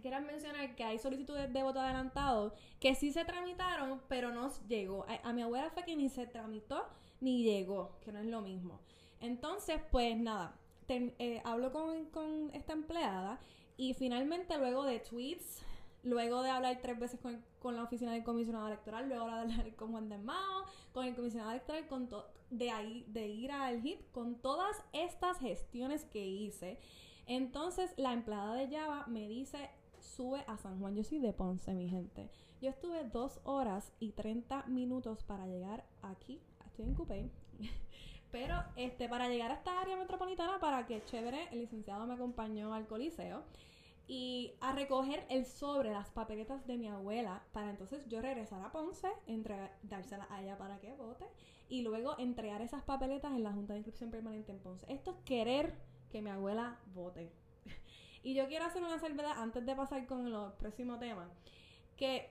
quiero 0.00 0.20
mencionar 0.22 0.74
que 0.74 0.84
hay 0.84 0.98
solicitudes 0.98 1.52
de 1.52 1.62
voto 1.62 1.80
adelantado 1.80 2.54
que 2.80 2.94
sí 2.94 3.12
se 3.12 3.24
tramitaron, 3.24 4.00
pero 4.08 4.32
no 4.32 4.50
llegó. 4.68 5.04
A, 5.22 5.32
mi 5.34 5.42
abuela 5.42 5.70
fue 5.70 5.84
que 5.84 5.96
ni 5.96 6.08
se 6.08 6.26
tramitó 6.26 6.84
ni 7.20 7.42
llegó, 7.42 7.98
que 8.00 8.10
no 8.12 8.20
es 8.20 8.26
lo 8.26 8.40
mismo. 8.40 8.80
Entonces, 9.20 9.80
pues 9.90 10.16
nada, 10.16 10.54
ter- 10.86 11.14
eh, 11.18 11.42
hablo 11.44 11.72
con, 11.72 12.06
con 12.06 12.50
esta 12.54 12.72
empleada 12.72 13.38
y 13.76 13.92
finalmente 13.94 14.56
luego 14.58 14.84
de 14.84 15.00
tweets, 15.00 15.62
luego 16.06 16.42
de 16.42 16.50
hablar 16.50 16.78
tres 16.80 16.98
veces 16.98 17.20
con, 17.20 17.42
con 17.58 17.76
la 17.76 17.82
oficina 17.82 18.12
del 18.12 18.24
comisionado 18.24 18.66
electoral, 18.68 19.08
luego 19.08 19.26
de 19.26 19.32
hablar 19.32 19.74
con 19.76 19.90
Juan 19.92 20.08
de 20.08 20.18
Mao, 20.18 20.64
con 20.92 21.04
el 21.04 21.14
comisionado 21.14 21.50
electoral, 21.50 21.86
con 21.88 22.08
to- 22.08 22.26
de 22.50 22.70
ahí, 22.70 23.04
de 23.08 23.26
ir 23.28 23.50
al 23.52 23.84
HIP, 23.84 24.10
con 24.12 24.36
todas 24.36 24.82
estas 24.92 25.38
gestiones 25.38 26.04
que 26.04 26.24
hice. 26.26 26.78
Entonces 27.26 27.92
la 27.96 28.12
empleada 28.12 28.54
de 28.54 28.68
Java 28.68 29.04
me 29.08 29.28
dice, 29.28 29.68
sube 29.98 30.44
a 30.46 30.56
San 30.56 30.78
Juan. 30.78 30.94
Yo 30.94 31.02
soy 31.04 31.18
de 31.18 31.32
Ponce, 31.32 31.74
mi 31.74 31.88
gente. 31.88 32.30
Yo 32.62 32.70
estuve 32.70 33.04
dos 33.04 33.40
horas 33.44 33.92
y 33.98 34.12
30 34.12 34.62
minutos 34.66 35.24
para 35.24 35.46
llegar 35.46 35.84
aquí. 36.02 36.40
Estoy 36.66 36.86
en 36.86 36.94
Coupé. 36.94 37.30
Pero 38.30 38.54
este, 38.76 39.08
para 39.08 39.28
llegar 39.28 39.50
a 39.50 39.54
esta 39.54 39.80
área 39.80 39.96
metropolitana, 39.96 40.58
para 40.60 40.86
que 40.86 41.02
chévere, 41.04 41.48
el 41.52 41.60
licenciado 41.60 42.06
me 42.06 42.14
acompañó 42.14 42.74
al 42.74 42.86
coliseo 42.86 43.42
y 44.08 44.54
a 44.60 44.72
recoger 44.72 45.26
el 45.30 45.46
sobre, 45.46 45.90
las 45.90 46.10
papeletas 46.10 46.66
de 46.66 46.78
mi 46.78 46.88
abuela, 46.88 47.42
para 47.52 47.70
entonces 47.70 48.06
yo 48.08 48.20
regresar 48.20 48.64
a 48.64 48.70
Ponce, 48.70 49.08
entregar, 49.26 49.76
dárselas 49.82 50.30
a 50.30 50.42
ella 50.42 50.56
para 50.56 50.78
que 50.78 50.92
vote 50.92 51.26
y 51.68 51.82
luego 51.82 52.16
entregar 52.18 52.62
esas 52.62 52.82
papeletas 52.82 53.32
en 53.32 53.42
la 53.42 53.52
Junta 53.52 53.72
de 53.72 53.80
Inscripción 53.80 54.10
Permanente 54.10 54.52
en 54.52 54.60
Ponce. 54.60 54.86
Esto 54.88 55.10
es 55.10 55.16
querer 55.24 55.74
que 56.10 56.22
mi 56.22 56.30
abuela 56.30 56.78
vote. 56.94 57.30
Y 58.22 58.34
yo 58.34 58.48
quiero 58.48 58.64
hacer 58.64 58.82
una 58.82 58.98
salvedad 58.98 59.34
antes 59.36 59.64
de 59.64 59.76
pasar 59.76 60.04
con 60.06 60.32
los 60.32 60.52
próximos 60.54 60.98
temas. 60.98 61.30
Que 61.96 62.28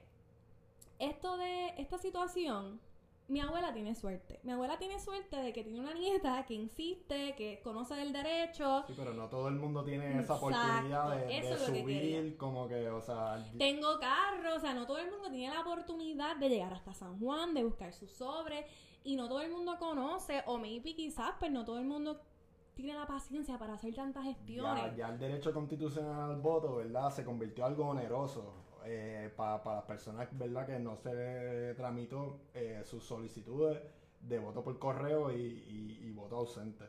esto 0.98 1.38
de 1.38 1.68
esta 1.78 1.96
situación 1.96 2.80
mi 3.28 3.40
abuela 3.40 3.72
tiene 3.72 3.94
suerte. 3.94 4.38
Mi 4.44 4.52
abuela 4.52 4.78
tiene 4.78 5.00
suerte 5.00 5.36
de 5.36 5.52
que 5.52 5.64
tiene 5.64 5.80
una 5.80 5.94
nieta 5.94 6.44
que 6.46 6.54
insiste, 6.54 7.34
que 7.34 7.60
conoce 7.62 7.94
del 7.94 8.12
derecho. 8.12 8.84
Sí, 8.86 8.94
pero 8.96 9.14
no 9.14 9.28
todo 9.28 9.48
el 9.48 9.56
mundo 9.56 9.82
tiene 9.84 10.20
esa 10.20 10.34
oportunidad 10.34 11.16
de, 11.16 11.56
subir, 11.58 12.36
como 12.36 12.68
que, 12.68 12.88
o 12.88 13.00
sea. 13.00 13.44
Tengo 13.58 13.98
carro, 13.98 14.54
o 14.56 14.60
sea, 14.60 14.74
no 14.74 14.86
todo 14.86 14.98
el 14.98 15.10
mundo 15.10 15.28
tiene 15.30 15.52
la 15.52 15.60
oportunidad 15.60 16.36
de 16.36 16.48
llegar 16.48 16.72
hasta 16.72 16.94
San 16.94 17.18
Juan, 17.18 17.54
de 17.54 17.64
buscar 17.64 17.92
su 17.92 18.06
sobre, 18.06 18.66
y 19.02 19.16
no 19.16 19.28
todo 19.28 19.40
el 19.40 19.50
mundo 19.50 19.76
conoce, 19.78 20.42
o 20.46 20.58
maybe 20.58 20.94
quizás, 20.94 21.32
pues 21.38 21.50
no 21.50 21.64
todo 21.64 21.78
el 21.78 21.86
mundo 21.86 22.20
tiene 22.74 22.94
la 22.94 23.06
paciencia 23.06 23.58
para 23.58 23.74
hacer 23.74 23.94
tantas 23.94 24.24
gestiones. 24.24 24.84
Ya, 24.92 24.96
ya 24.96 25.08
el 25.08 25.18
derecho 25.18 25.52
constitucional 25.52 26.30
al 26.30 26.40
voto, 26.40 26.76
¿verdad? 26.76 27.10
Se 27.10 27.24
convirtió 27.24 27.64
en 27.64 27.72
algo 27.72 27.88
oneroso 27.88 28.66
eh, 28.88 29.32
para 29.36 29.62
las 29.64 29.84
personas 29.84 30.28
¿verdad? 30.38 30.66
que 30.66 30.78
no 30.78 30.96
se 30.96 31.74
tramitó 31.76 32.38
eh, 32.54 32.82
sus 32.84 33.04
solicitudes 33.04 33.82
de 34.20 34.38
voto 34.38 34.62
por 34.62 34.78
correo 34.78 35.32
y, 35.32 36.12
voto 36.14 36.36
ausente. 36.36 36.84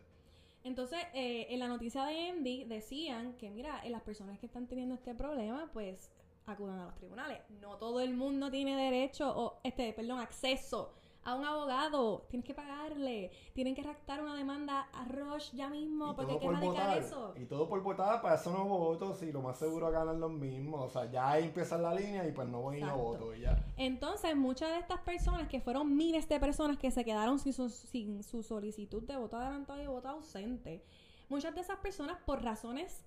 Entonces, 0.63 1.00
eh, 1.13 1.48
en 1.50 1.60
la 1.60 1.68
noticia 1.68 2.06
de 2.06 2.30
Endy 2.30 2.63
decían 2.66 3.34
que, 3.34 3.50
mira, 3.50 3.84
las 3.89 4.01
personas 4.04 4.39
que 4.39 4.46
están 4.46 4.68
teniendo 4.68 4.96
este 4.96 5.13
problema, 5.16 5.70
pues 5.74 6.12
acudan 6.46 6.80
a 6.80 6.86
los 6.86 6.96
tribunales. 6.96 7.39
No 7.62 7.77
todo 7.77 8.00
el 8.00 8.13
mundo 8.13 8.50
tiene 8.51 8.75
derecho 8.75 9.34
o, 9.36 9.60
este, 9.63 9.92
perdón, 9.94 10.20
acceso 10.20 10.94
a 11.28 11.36
un 11.36 11.44
abogado, 11.44 12.26
tienes 12.30 12.46
que 12.46 12.54
pagarle, 12.54 13.32
tienen 13.54 13.76
que 13.76 13.84
redactar 13.84 14.22
una 14.22 14.34
demanda 14.34 14.88
a 14.94 15.04
Roche 15.04 15.58
ya 15.58 15.68
mismo 15.68 16.16
porque 16.16 16.32
hay 16.32 16.40
que 16.40 16.50
radicar 16.50 16.98
eso. 16.98 17.34
Y 17.36 17.44
todo 17.44 17.68
por 17.68 17.84
votar, 17.84 18.22
para 18.22 18.36
eso 18.36 18.50
no 18.54 18.64
voto, 18.64 19.14
y 19.22 19.34
lo 19.34 19.42
más 19.42 19.60
seguro 19.60 19.92
ganan 19.92 20.22
los 20.22 20.32
mismos. 20.32 20.86
O 20.86 20.90
sea, 20.90 21.12
ya 21.12 21.32
ahí 21.32 21.44
empieza 21.44 21.78
la 21.78 21.94
línea 21.94 22.26
y 22.26 22.32
pues 22.32 22.48
no 22.48 22.62
voy 22.62 22.80
no 22.80 22.98
voto 22.98 23.36
y 23.36 23.42
ya. 23.42 23.62
Entonces, 23.76 24.38
muchas 24.38 24.70
de 24.70 24.80
estas 24.80 25.02
personas, 25.02 25.50
que 25.50 25.60
fueron 25.60 25.98
miles 25.98 26.30
de 26.30 26.40
personas 26.40 26.78
que 26.78 26.92
se 26.92 27.04
quedaron 27.04 27.40
sin 27.40 27.52
su, 27.52 27.68
sin 27.68 28.24
su 28.24 28.42
solicitud 28.42 29.04
de 29.04 29.18
voto 29.18 29.36
adelantado 29.36 29.84
y 29.84 29.88
voto 29.88 30.08
ausente, 30.08 30.82
muchas 31.28 31.54
de 31.54 31.60
esas 31.60 31.80
personas, 31.80 32.20
por 32.26 32.42
razones 32.42 33.04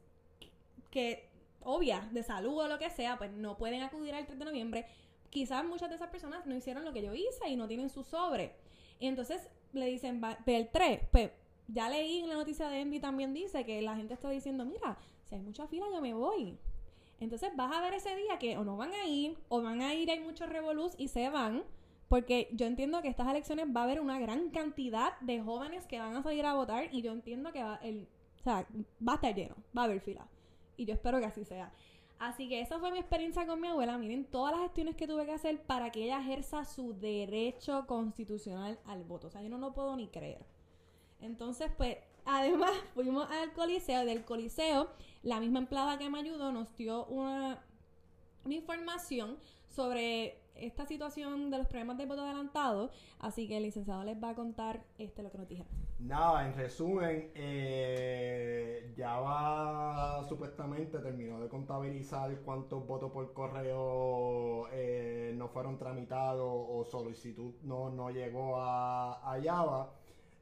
que 0.91 1.31
obvias, 1.63 2.13
de 2.13 2.23
salud 2.23 2.59
o 2.59 2.69
lo 2.69 2.79
que 2.79 2.91
sea, 2.91 3.17
pues 3.17 3.33
no 3.33 3.57
pueden 3.57 3.81
acudir 3.81 4.15
al 4.15 4.27
3 4.27 4.39
de 4.39 4.45
noviembre 4.45 4.87
quizás 5.31 5.65
muchas 5.65 5.89
de 5.89 5.97
esas 5.97 6.11
personas 6.11 6.47
no 6.47 6.55
hicieron 6.55 6.85
lo 6.85 6.93
que 6.93 7.03
yo 7.03 7.15
hice 7.15 7.49
y 7.49 7.57
no 7.57 7.69
tienen 7.69 7.89
su 7.89 8.05
sobre. 8.05 8.55
Y 8.99 9.07
entonces 9.07 9.49
le 9.73 9.87
dicen, 9.87 10.21
del 10.45 10.69
3, 10.69 11.01
pues 11.11 11.31
ya 11.69 11.89
leí 11.89 12.19
en 12.21 12.29
la 12.29 12.35
noticia 12.35 12.69
de 12.69 12.81
Envy 12.81 13.01
también 13.01 13.33
dice 13.33 13.65
que 13.65 13.81
la 13.81 13.97
gente 13.97 14.15
está 14.15 14.29
diciendo, 14.29 14.65
mira, 14.65 14.99
si 15.25 15.37
hay 15.37 15.41
mucha 15.41 15.67
fila 15.67 15.87
yo 15.93 16.01
me 16.01 16.15
voy. 16.15 16.59
Entonces 17.21 17.55
vas 17.55 17.73
a 17.73 17.81
ver 17.81 17.95
ese 17.95 18.15
día 18.17 18.39
que 18.39 18.57
o 18.57 18.65
no 18.65 18.77
van 18.77 18.93
a 18.93 19.07
ir, 19.07 19.39
o 19.49 19.63
van 19.63 19.83
a 19.83 19.95
ir, 19.95 20.11
hay 20.11 20.21
muchos 20.21 20.49
revolús 20.49 20.95
y 20.99 21.09
se 21.09 21.29
van. 21.31 21.65
Porque 22.09 22.49
yo 22.53 22.67
entiendo 22.67 23.03
que 23.03 23.09
estas 23.09 23.29
elecciones 23.29 23.67
va 23.75 23.83
a 23.83 23.85
haber 23.85 24.01
una 24.01 24.19
gran 24.19 24.51
cantidad 24.51 25.19
de 25.21 25.41
jóvenes 25.41 25.87
que 25.87 26.01
van 26.01 26.17
a 26.17 26.23
salir 26.23 26.45
a 26.45 26.55
votar 26.55 26.93
y 26.93 27.03
yo 27.03 27.13
entiendo 27.13 27.53
que 27.53 27.63
va, 27.63 27.77
el, 27.85 28.09
o 28.41 28.43
sea, 28.43 28.67
va 29.07 29.13
a 29.13 29.15
estar 29.17 29.35
lleno, 29.35 29.55
va 29.77 29.83
a 29.83 29.85
haber 29.85 30.01
fila. 30.01 30.27
Y 30.77 30.87
yo 30.87 30.95
espero 30.95 31.21
que 31.21 31.27
así 31.27 31.45
sea. 31.45 31.73
Así 32.21 32.51
que 32.51 32.61
esa 32.61 32.79
fue 32.79 32.93
mi 32.93 32.99
experiencia 32.99 33.47
con 33.47 33.63
mi 33.63 33.69
abuela. 33.69 33.97
Miren 33.97 34.27
todas 34.27 34.53
las 34.53 34.61
gestiones 34.61 34.95
que 34.95 35.07
tuve 35.07 35.25
que 35.25 35.33
hacer 35.33 35.63
para 35.63 35.91
que 35.91 36.05
ella 36.05 36.21
ejerza 36.21 36.67
su 36.67 36.93
derecho 36.93 37.87
constitucional 37.87 38.79
al 38.85 39.05
voto. 39.05 39.29
O 39.29 39.31
sea, 39.31 39.41
yo 39.41 39.49
no 39.49 39.57
lo 39.57 39.73
puedo 39.73 39.97
ni 39.97 40.07
creer. 40.07 40.45
Entonces, 41.23 41.73
pues, 41.79 41.97
además 42.27 42.73
fuimos 42.95 43.27
al 43.31 43.55
coliseo. 43.55 44.05
Del 44.05 44.27
coliseo, 44.27 44.91
la 45.23 45.41
misma 45.41 45.61
empleada 45.61 45.97
que 45.97 46.11
me 46.11 46.19
ayudó 46.19 46.53
nos 46.53 46.77
dio 46.77 47.07
una, 47.07 47.65
una 48.45 48.55
información 48.55 49.39
sobre 49.71 50.40
esta 50.55 50.87
situación 50.87 51.51
de 51.51 51.59
los 51.59 51.67
problemas 51.67 51.99
de 51.99 52.07
voto 52.07 52.23
adelantado. 52.23 52.91
Así 53.19 53.49
que 53.49 53.57
el 53.57 53.65
licenciado 53.65 54.05
les 54.05 54.23
va 54.23 54.31
a 54.31 54.35
contar 54.35 54.83
este 54.99 55.23
lo 55.23 55.31
que 55.31 55.39
nos 55.39 55.49
dijeron. 55.49 55.73
Nada, 55.99 56.47
en 56.47 56.55
resumen, 56.55 57.31
eh, 57.35 58.93
ya 58.97 59.21
va 59.21 60.25
supuestamente 60.29 60.99
terminó 60.99 61.39
de 61.41 61.49
contabilizar 61.49 62.35
cuántos 62.41 62.87
votos 62.87 63.11
por 63.13 63.33
correo 63.35 64.67
eh, 64.73 65.35
no 65.37 65.49
fueron 65.49 65.77
tramitados 65.77 66.49
o 66.49 66.85
solicitud 66.85 67.53
no, 67.63 67.91
no 67.91 68.11
llegó 68.11 68.57
a, 68.57 69.35
a 69.35 69.43
Java. 69.43 69.93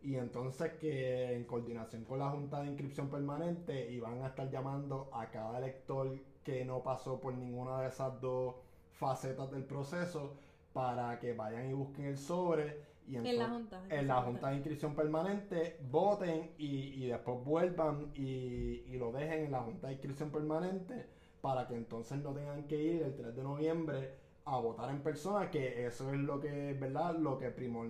Y 0.00 0.15
entonces 0.15 0.75
que 0.75 1.35
en 1.35 1.45
coordinación 1.45 2.05
con 2.05 2.21
la 2.21 2.31
Junta 2.31 2.61
de 2.62 2.69
Inscripción 2.69 3.09
Permanente 3.09 3.91
iban 3.91 4.23
a 4.23 4.29
estar 4.29 4.49
llamando 4.49 5.11
a 5.12 5.29
cada 5.29 5.59
elector 5.59 6.17
que 6.45 6.65
no 6.65 6.85
pasó 6.85 7.21
por 7.21 7.35
ninguna 7.35 7.83
de 7.83 7.88
esas 7.88 8.21
dos 8.21 8.55
facetas 8.99 9.50
del 9.50 9.64
proceso 9.64 10.35
para 10.73 11.19
que 11.19 11.33
vayan 11.33 11.71
y 11.71 11.73
busquen 11.73 12.07
el 12.07 12.19
sobre 12.19 12.88
y 13.07 13.17
en 13.17 13.38
la 13.38 13.49
Junta. 13.49 13.83
En 13.88 14.07
la 14.07 14.23
Junta 14.23 14.49
de 14.50 14.57
Inscripción 14.57 14.95
Permanente 14.95 15.78
voten 15.90 16.50
y, 16.59 17.07
después 17.07 17.43
vuelvan 17.43 18.11
y, 18.14 18.97
lo 18.99 19.12
dejen 19.12 19.47
en 19.47 19.52
la 19.52 19.61
Junta 19.61 19.87
de 19.87 19.95
Inscripción 19.95 20.31
Permanente 20.31 21.07
para 21.40 21.67
que 21.67 21.75
entonces 21.75 22.19
no 22.19 22.35
tengan 22.35 22.64
que 22.64 22.76
ir 22.76 23.02
el 23.02 23.14
3 23.14 23.35
de 23.35 23.43
noviembre 23.43 24.11
a 24.45 24.59
votar 24.59 24.90
en 24.90 25.00
persona, 25.00 25.50
que 25.50 25.87
eso 25.87 26.12
es 26.12 26.19
lo 26.19 26.40
que, 26.40 26.75
¿verdad? 26.75 27.17
Lo 27.17 27.38
que 27.38 27.50
primor, 27.50 27.88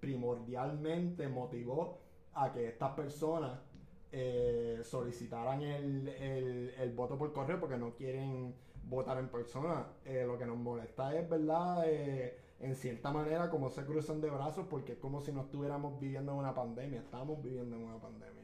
primordialmente 0.00 1.28
motivó 1.28 1.98
a 2.34 2.52
que 2.52 2.68
estas 2.68 2.92
personas 2.92 3.58
eh, 4.10 4.80
solicitaran 4.84 5.60
el, 5.60 6.08
el, 6.78 6.92
voto 6.92 7.18
por 7.18 7.32
correo 7.32 7.60
porque 7.60 7.76
no 7.76 7.94
quieren 7.94 8.54
votar 8.88 9.18
en 9.18 9.28
persona. 9.28 9.86
Eh, 10.04 10.24
lo 10.26 10.38
que 10.38 10.46
nos 10.46 10.56
molesta 10.56 11.14
es, 11.14 11.28
¿verdad? 11.28 11.84
Eh, 11.86 12.36
en 12.60 12.74
cierta 12.74 13.12
manera, 13.12 13.50
como 13.50 13.70
se 13.70 13.84
cruzan 13.84 14.20
de 14.20 14.30
brazos, 14.30 14.66
porque 14.68 14.92
es 14.92 14.98
como 14.98 15.20
si 15.20 15.32
no 15.32 15.42
estuviéramos 15.42 15.98
viviendo 16.00 16.32
en 16.32 16.38
una 16.38 16.54
pandemia. 16.54 17.00
Estamos 17.00 17.42
viviendo 17.42 17.76
en 17.76 17.82
una 17.82 17.98
pandemia. 17.98 18.42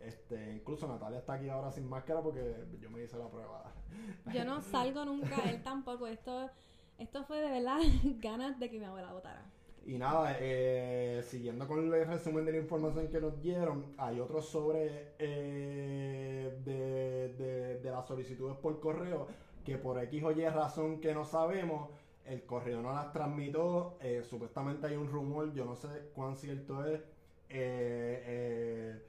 Este, 0.00 0.52
incluso 0.52 0.86
Natalia 0.86 1.20
está 1.20 1.34
aquí 1.34 1.48
ahora 1.48 1.70
sin 1.70 1.88
máscara 1.88 2.20
porque 2.20 2.66
yo 2.78 2.90
me 2.90 3.02
hice 3.02 3.16
la 3.16 3.28
prueba. 3.28 3.72
Yo 4.34 4.44
no 4.44 4.60
salgo 4.60 5.04
nunca, 5.04 5.36
él 5.48 5.62
tampoco. 5.62 6.06
Esto, 6.06 6.50
esto 6.98 7.24
fue 7.24 7.40
de 7.40 7.50
verdad 7.50 7.78
ganas 8.20 8.58
de 8.58 8.68
que 8.68 8.78
mi 8.78 8.84
abuela 8.84 9.12
votara. 9.12 9.50
Y 9.86 9.98
nada, 9.98 10.36
eh, 10.40 11.22
siguiendo 11.24 11.68
con 11.68 11.92
el 11.92 12.06
resumen 12.06 12.44
de 12.44 12.52
la 12.52 12.58
información 12.58 13.08
que 13.08 13.20
nos 13.20 13.40
dieron, 13.40 13.94
hay 13.98 14.18
otro 14.18 14.40
sobre 14.40 15.14
eh, 15.18 16.58
de, 16.64 17.80
de 17.82 17.90
las 17.90 18.06
solicitudes 18.06 18.56
por 18.56 18.80
correo 18.80 19.28
que 19.64 19.78
por 19.78 19.98
X 20.02 20.22
o 20.22 20.30
Y 20.30 20.46
razón 20.48 21.00
que 21.00 21.14
no 21.14 21.24
sabemos, 21.24 21.90
el 22.26 22.44
correo 22.44 22.80
no 22.80 22.92
las 22.92 23.12
transmitió. 23.12 23.96
Eh, 24.00 24.22
supuestamente 24.28 24.86
hay 24.86 24.96
un 24.96 25.08
rumor, 25.08 25.52
yo 25.52 25.64
no 25.64 25.74
sé 25.74 26.10
cuán 26.14 26.36
cierto 26.36 26.84
es. 26.86 27.00
Eh, 27.48 28.22
eh, 28.26 29.02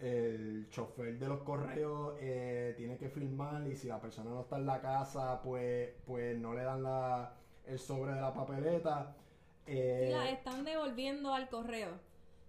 el 0.00 0.68
chofer 0.70 1.16
de 1.16 1.28
los 1.28 1.42
correos 1.42 2.18
tiene 2.18 2.96
que 2.98 3.08
firmar 3.08 3.64
y 3.68 3.76
si 3.76 3.86
la 3.86 4.00
persona 4.00 4.30
no 4.30 4.40
está 4.40 4.56
en 4.56 4.66
la 4.66 4.80
casa, 4.80 5.40
pues, 5.42 5.90
pues 6.04 6.36
no 6.36 6.54
le 6.54 6.64
dan 6.64 6.82
la, 6.82 7.36
el 7.66 7.78
sobre 7.78 8.12
de 8.14 8.20
la 8.20 8.34
papeleta. 8.34 9.14
sí, 9.64 9.72
la 10.10 10.28
están 10.30 10.64
devolviendo 10.64 11.32
al 11.32 11.48
correo. 11.48 11.90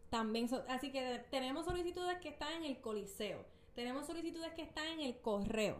También, 0.09 0.49
así 0.67 0.91
que 0.91 1.23
tenemos 1.29 1.65
solicitudes 1.65 2.17
que 2.17 2.29
están 2.29 2.53
en 2.53 2.63
el 2.63 2.81
coliseo. 2.81 3.45
Tenemos 3.75 4.07
solicitudes 4.07 4.51
que 4.53 4.63
están 4.63 4.87
en 4.87 5.01
el 5.01 5.17
correo 5.17 5.77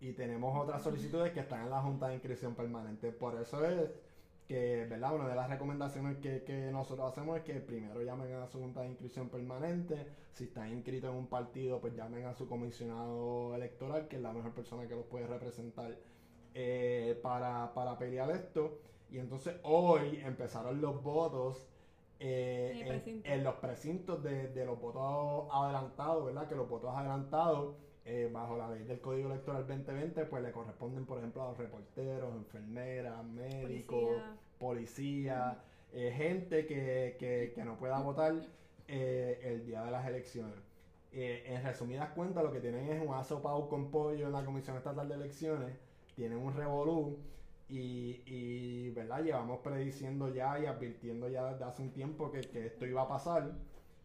y 0.00 0.12
tenemos 0.12 0.56
otras 0.56 0.82
solicitudes 0.82 1.32
que 1.32 1.40
están 1.40 1.62
en 1.62 1.70
la 1.70 1.82
Junta 1.82 2.08
de 2.08 2.14
Inscripción 2.14 2.54
Permanente. 2.54 3.10
Por 3.10 3.40
eso 3.40 3.64
es 3.64 3.90
que, 4.46 4.86
¿verdad? 4.88 5.14
Una 5.14 5.28
de 5.28 5.34
las 5.34 5.50
recomendaciones 5.50 6.18
que, 6.18 6.70
nosotros 6.72 7.10
hacemos 7.10 7.36
es 7.38 7.42
que 7.42 7.54
primero 7.54 8.00
llamen 8.02 8.32
a 8.34 8.46
su 8.46 8.60
Junta 8.60 8.82
de 8.82 8.88
Inscripción 8.88 9.28
Permanente. 9.28 10.06
Si 10.32 10.44
están 10.44 10.70
inscritos 10.70 11.10
en 11.10 11.16
un 11.16 11.26
partido, 11.26 11.80
pues 11.80 11.94
llamen 11.94 12.26
a 12.26 12.34
su 12.34 12.48
comisionado 12.48 13.54
electoral, 13.56 14.06
que 14.06 14.16
es 14.16 14.22
la 14.22 14.32
mejor 14.32 14.52
persona 14.52 14.86
que 14.86 14.94
los 14.94 15.04
puede 15.04 15.26
representar 15.26 15.96
eh, 16.54 17.18
para, 17.20 17.98
pelear 17.98 18.30
esto. 18.30 18.78
Y 19.10 19.18
entonces 19.18 19.56
hoy 19.64 20.20
empezaron 20.24 20.80
los 20.80 21.02
votos. 21.02 21.66
Eh, 22.20 23.22
en, 23.24 23.44
los 23.44 23.54
precintos 23.56 24.24
de, 24.24 24.48
de 24.48 24.66
los 24.66 24.80
votos 24.80 25.48
adelantados, 25.52 26.24
¿verdad? 26.24 26.48
Que 26.48 26.56
los 26.56 26.68
votos 26.68 26.92
adelantados 26.92 27.76
eh, 28.10 28.30
bajo 28.32 28.56
la 28.56 28.70
ley 28.70 28.84
del 28.84 29.02
Código 29.02 29.30
Electoral 29.30 29.66
2020, 29.66 30.24
pues 30.24 30.42
le 30.42 30.50
corresponden, 30.50 31.04
por 31.04 31.18
ejemplo, 31.18 31.42
a 31.42 31.48
los 31.48 31.58
reporteros, 31.58 32.34
enfermeras, 32.36 33.22
médicos, 33.22 34.22
policía, 34.58 35.58
eh, 35.92 36.10
gente 36.16 36.64
que, 36.64 37.52
no 37.62 37.76
pueda 37.76 38.00
votar 38.00 38.34
eh, 38.86 39.40
el 39.44 39.66
día 39.66 39.82
de 39.82 39.90
las 39.90 40.06
elecciones. 40.08 40.54
en 41.12 41.62
resumidas 41.62 42.08
cuentas, 42.14 42.42
lo 42.42 42.50
que 42.50 42.60
tienen 42.60 42.90
es 42.90 43.06
un 43.06 43.12
asopado 43.12 43.68
con 43.68 43.90
pollo 43.90 44.28
en 44.28 44.32
la 44.32 44.42
Comisión 44.42 44.78
Estatal 44.78 45.06
de 45.06 45.14
Elecciones, 45.14 45.76
tienen 46.16 46.38
un 46.38 46.54
revolú 46.54 47.18
y, 47.68 48.22
y, 48.24 48.88
¿verdad? 48.92 49.22
Llevamos 49.22 49.58
prediciendo 49.60 50.32
ya 50.32 50.58
y 50.58 50.64
advirtiendo 50.64 51.28
ya 51.28 51.52
desde 51.52 51.64
hace 51.66 51.82
un 51.82 51.90
tiempo 51.90 52.30
que, 52.30 52.40
que 52.40 52.68
esto 52.68 52.86
iba 52.86 53.02
a 53.02 53.08
pasar 53.08 53.52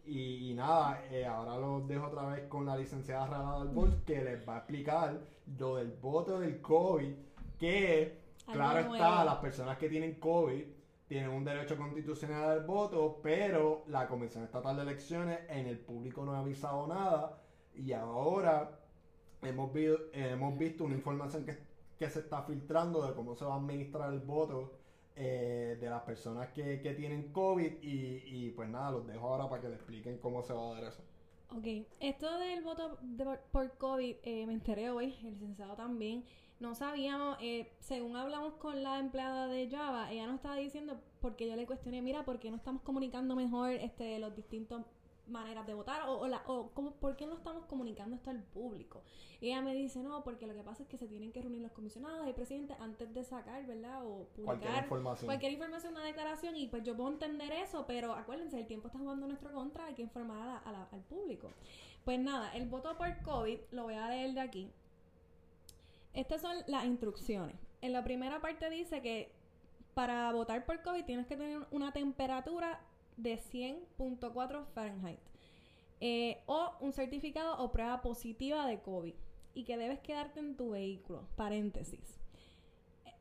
Y, 0.05 0.53
nada, 0.53 1.01
eh, 1.09 1.25
ahora 1.25 1.57
los 1.57 1.87
dejo 1.87 2.07
otra 2.07 2.27
vez 2.27 2.47
con 2.47 2.65
la 2.65 2.75
licenciada 2.75 3.25
Rada 3.27 3.61
Albor 3.61 4.03
que 4.03 4.21
les 4.21 4.47
va 4.47 4.55
a 4.55 4.57
explicar 4.59 5.17
lo 5.57 5.77
del 5.77 5.91
voto 5.93 6.39
del 6.39 6.59
COVID, 6.61 7.13
que 7.57 8.19
claro 8.51 8.93
está, 8.93 9.23
las 9.23 9.37
personas 9.37 9.77
que 9.77 9.87
tienen 9.87 10.15
COVID 10.15 10.63
tienen 11.07 11.29
un 11.29 11.45
derecho 11.45 11.77
constitucional 11.77 12.49
al 12.49 12.65
voto, 12.65 13.19
pero 13.21 13.83
la 13.87 14.07
Comisión 14.07 14.43
Estatal 14.43 14.75
de 14.75 14.81
Elecciones 14.81 15.39
en 15.47 15.67
el 15.67 15.77
público 15.77 16.25
no 16.25 16.33
ha 16.33 16.39
avisado 16.39 16.87
nada. 16.87 17.39
Y 17.75 17.93
ahora 17.93 18.79
hemos, 19.41 19.71
hemos 19.75 20.57
visto 20.57 20.83
una 20.83 20.95
información 20.95 21.45
que, 21.45 21.57
que 21.97 22.09
se 22.09 22.19
está 22.19 22.41
filtrando 22.41 23.05
de 23.07 23.13
cómo 23.13 23.35
se 23.35 23.45
va 23.45 23.53
a 23.53 23.57
administrar 23.57 24.11
el 24.13 24.19
voto 24.19 24.71
eh, 25.15 25.77
de 25.79 25.89
las 25.89 26.01
personas 26.03 26.49
que, 26.49 26.77
tienen 26.97 27.31
COVID 27.31 27.73
y, 27.81 28.49
pues 28.51 28.67
nada, 28.69 28.91
los 28.91 29.05
dejo 29.05 29.27
ahora 29.27 29.47
para 29.49 29.61
que 29.61 29.69
le 29.69 29.75
expliquen 29.75 30.17
cómo 30.17 30.41
se 30.41 30.53
va 30.53 30.71
a 30.71 30.73
dar 30.73 30.83
eso. 30.85 31.03
Ok, 31.55 31.85
esto 31.99 32.39
del 32.39 32.63
voto 32.63 32.97
por 33.51 33.77
COVID 33.77 34.15
eh, 34.23 34.45
me 34.47 34.53
enteré 34.53 34.89
hoy, 34.89 35.15
el 35.23 35.33
licenciado 35.33 35.75
también. 35.75 36.23
No 36.59 36.73
sabíamos, 36.75 37.37
eh, 37.41 37.71
según 37.79 38.15
hablamos 38.15 38.53
con 38.55 38.81
la 38.81 38.99
empleada 38.99 39.47
de 39.47 39.69
Java, 39.69 40.11
ella 40.11 40.25
nos 40.25 40.35
estaba 40.37 40.55
diciendo, 40.55 40.99
porque 41.21 41.47
yo 41.47 41.55
le 41.55 41.65
cuestioné, 41.65 42.01
mira, 42.01 42.25
¿por 42.25 42.39
qué 42.39 42.49
no 42.49 42.57
estamos 42.57 42.81
comunicando 42.81 43.35
mejor 43.35 43.71
este, 43.71 44.17
los 44.17 44.35
distintos 44.35 44.83
maneras 45.27 45.65
de 45.65 45.73
votar 45.73 46.01
o, 46.07 46.27
la, 46.27 46.43
o 46.47 46.69
por 46.99 47.15
qué 47.15 47.25
no 47.25 47.35
estamos 47.35 47.65
comunicando 47.65 48.15
esto 48.15 48.29
al 48.29 48.43
público. 48.43 49.01
Y 49.39 49.47
ella 49.47 49.61
me 49.61 49.73
dice, 49.73 50.01
no, 50.01 50.23
porque 50.23 50.47
lo 50.47 50.53
que 50.53 50.63
pasa 50.63 50.83
es 50.83 50.89
que 50.89 50.97
se 50.97 51.07
tienen 51.07 51.31
que 51.31 51.41
reunir 51.41 51.61
los 51.61 51.71
comisionados 51.71 52.27
y 52.27 52.33
presidente 52.33 52.75
antes 52.79 53.13
de 53.13 53.23
sacar, 53.23 53.65
¿verdad? 53.65 54.05
O 54.05 54.27
publicar 54.35 54.45
cualquier 54.45 54.83
información. 54.83 55.25
cualquier 55.25 55.51
información, 55.53 55.93
una 55.93 56.05
declaración 56.05 56.55
y 56.55 56.67
pues 56.67 56.83
yo 56.83 56.95
puedo 56.95 57.09
entender 57.09 57.51
eso, 57.51 57.85
pero 57.87 58.13
acuérdense, 58.13 58.59
el 58.59 58.67
tiempo 58.67 58.87
está 58.87 58.99
jugando 58.99 59.27
nuestro 59.27 59.51
contra, 59.53 59.85
hay 59.85 59.93
que 59.93 60.01
informar 60.01 60.61
al 60.65 61.01
público. 61.01 61.49
Pues 62.05 62.19
nada, 62.19 62.53
el 62.55 62.67
voto 62.67 62.97
por 62.97 63.17
COVID, 63.21 63.59
lo 63.71 63.83
voy 63.83 63.95
a 63.95 64.09
leer 64.09 64.33
de 64.33 64.41
aquí. 64.41 64.71
Estas 66.13 66.41
son 66.41 66.55
las 66.67 66.85
instrucciones. 66.85 67.55
En 67.81 67.93
la 67.93 68.03
primera 68.03 68.39
parte 68.39 68.69
dice 68.69 69.01
que 69.01 69.31
para 69.93 70.31
votar 70.31 70.65
por 70.65 70.81
COVID 70.81 71.05
tienes 71.05 71.27
que 71.27 71.37
tener 71.37 71.65
una 71.71 71.91
temperatura 71.91 72.79
de 73.17 73.37
100.4 73.37 74.65
Fahrenheit. 74.73 75.19
Eh, 75.99 76.41
o 76.47 76.73
un 76.81 76.91
certificado 76.91 77.57
o 77.59 77.71
prueba 77.71 78.01
positiva 78.01 78.65
de 78.67 78.81
COVID 78.81 79.13
y 79.53 79.63
que 79.63 79.77
debes 79.77 79.99
quedarte 79.99 80.39
en 80.39 80.57
tu 80.57 80.71
vehículo. 80.71 81.27
Paréntesis. 81.35 82.19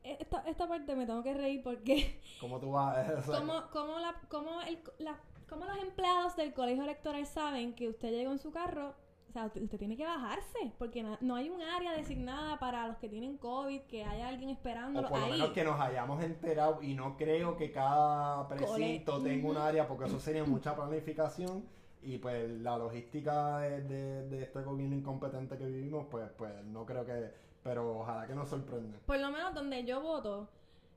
E, 0.03 0.17
esta, 0.19 0.41
esta 0.47 0.67
parte 0.67 0.95
me 0.95 1.05
tengo 1.05 1.23
que 1.23 1.33
reír 1.33 1.63
porque... 1.63 2.19
¿Cómo 2.41 2.59
tú 2.59 2.71
vas? 2.71 3.25
¿Cómo, 3.25 3.69
cómo, 3.71 3.99
la, 3.99 4.19
cómo, 4.29 4.61
el, 4.63 4.79
la, 4.99 5.19
cómo 5.47 5.65
los 5.65 5.77
empleados 5.77 6.35
del 6.35 6.53
colegio 6.53 6.83
electoral 6.83 7.25
saben 7.25 7.73
que 7.73 7.87
usted 7.87 8.11
llegó 8.11 8.31
en 8.31 8.39
su 8.39 8.51
carro 8.51 8.95
sea, 9.33 9.45
usted, 9.47 9.77
tiene 9.77 9.97
que 9.97 10.05
bajarse, 10.05 10.73
porque 10.77 11.03
no 11.21 11.35
hay 11.35 11.49
un 11.49 11.61
área 11.61 11.93
designada 11.93 12.59
para 12.59 12.87
los 12.87 12.97
que 12.97 13.09
tienen 13.09 13.37
COVID, 13.37 13.81
que 13.81 14.03
haya 14.03 14.27
alguien 14.27 14.49
esperándolo 14.49 15.07
o 15.07 15.09
por 15.09 15.19
lo 15.19 15.27
menos 15.27 15.49
que 15.49 15.63
nos 15.63 15.79
hayamos 15.79 16.23
enterado 16.23 16.81
y 16.81 16.93
no 16.93 17.17
creo 17.17 17.57
que 17.57 17.71
cada 17.71 18.47
precinto 18.47 19.21
tenga 19.21 19.49
un 19.49 19.57
área, 19.57 19.87
porque 19.87 20.05
eso 20.05 20.19
sería 20.19 20.43
mucha 20.43 20.75
planificación 20.75 21.63
y 22.03 22.17
pues 22.17 22.49
la 22.61 22.77
logística 22.77 23.59
de, 23.59 24.27
de, 24.27 24.43
este 24.43 24.61
gobierno 24.61 24.95
incompetente 24.95 25.57
que 25.57 25.65
vivimos, 25.65 26.05
pues, 26.11 26.29
pues 26.37 26.51
no 26.65 26.85
creo 26.85 27.05
que... 27.05 27.31
Pero 27.63 27.99
ojalá 27.99 28.27
que 28.27 28.35
nos 28.35 28.49
sorprenda. 28.49 28.97
Por 29.05 29.19
lo 29.19 29.31
menos 29.31 29.53
donde 29.53 29.85
yo 29.85 30.01
voto, 30.01 30.49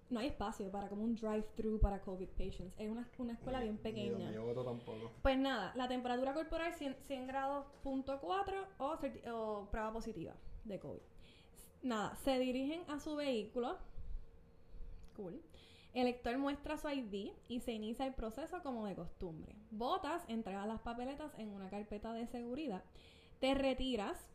no 0.08 0.20
hay 0.20 0.28
espacio 0.28 0.70
para 0.70 0.88
como 0.88 1.02
un 1.04 1.14
drive-through 1.16 1.80
para 1.80 2.00
COVID 2.00 2.28
patients. 2.30 2.74
Es 2.78 2.88
una, 2.88 3.08
una 3.18 3.32
escuela 3.32 3.60
bien 3.60 3.76
pequeña. 3.78 4.30
Yo 4.30 4.64
tampoco. 4.64 5.10
Pues 5.22 5.38
nada, 5.38 5.72
la 5.74 5.88
temperatura 5.88 6.32
corporal 6.32 6.72
100, 6.74 6.96
100 7.06 7.26
grados 7.26 7.66
punto 7.82 8.20
o, 8.22 8.44
o 8.78 9.68
prueba 9.70 9.92
positiva 9.92 10.34
de 10.64 10.78
COVID. 10.78 11.00
Nada, 11.82 12.14
se 12.16 12.38
dirigen 12.38 12.82
a 12.88 12.98
su 12.98 13.16
vehículo. 13.16 13.78
Cool. 15.16 15.40
El 15.94 16.04
lector 16.04 16.36
muestra 16.36 16.76
su 16.76 16.88
ID 16.88 17.32
y 17.48 17.60
se 17.60 17.72
inicia 17.72 18.06
el 18.06 18.12
proceso 18.12 18.62
como 18.62 18.86
de 18.86 18.94
costumbre. 18.94 19.56
Votas, 19.70 20.22
entregas 20.28 20.66
las 20.66 20.80
papeletas 20.80 21.32
en 21.38 21.48
una 21.48 21.70
carpeta 21.70 22.12
de 22.12 22.26
seguridad. 22.26 22.84
Te 23.40 23.54
retiras 23.54 24.28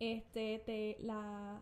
este, 0.00 0.62
te, 0.64 0.96
la, 1.00 1.60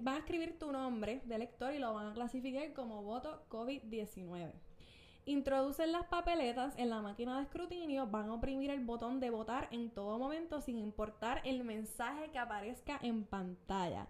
van 0.00 0.14
a 0.14 0.18
escribir 0.18 0.58
tu 0.58 0.72
nombre 0.72 1.22
de 1.24 1.38
lector 1.38 1.72
y 1.72 1.78
lo 1.78 1.94
van 1.94 2.08
a 2.08 2.12
clasificar 2.12 2.72
como 2.72 3.02
voto 3.02 3.44
COVID-19. 3.48 4.52
Introducen 5.24 5.92
las 5.92 6.04
papeletas 6.06 6.74
en 6.78 6.90
la 6.90 7.00
máquina 7.00 7.36
de 7.36 7.44
escrutinio, 7.44 8.06
van 8.06 8.28
a 8.30 8.34
oprimir 8.34 8.70
el 8.70 8.84
botón 8.84 9.20
de 9.20 9.30
votar 9.30 9.68
en 9.70 9.90
todo 9.90 10.18
momento 10.18 10.60
sin 10.60 10.78
importar 10.78 11.40
el 11.44 11.62
mensaje 11.64 12.30
que 12.30 12.38
aparezca 12.38 12.98
en 13.02 13.24
pantalla. 13.24 14.08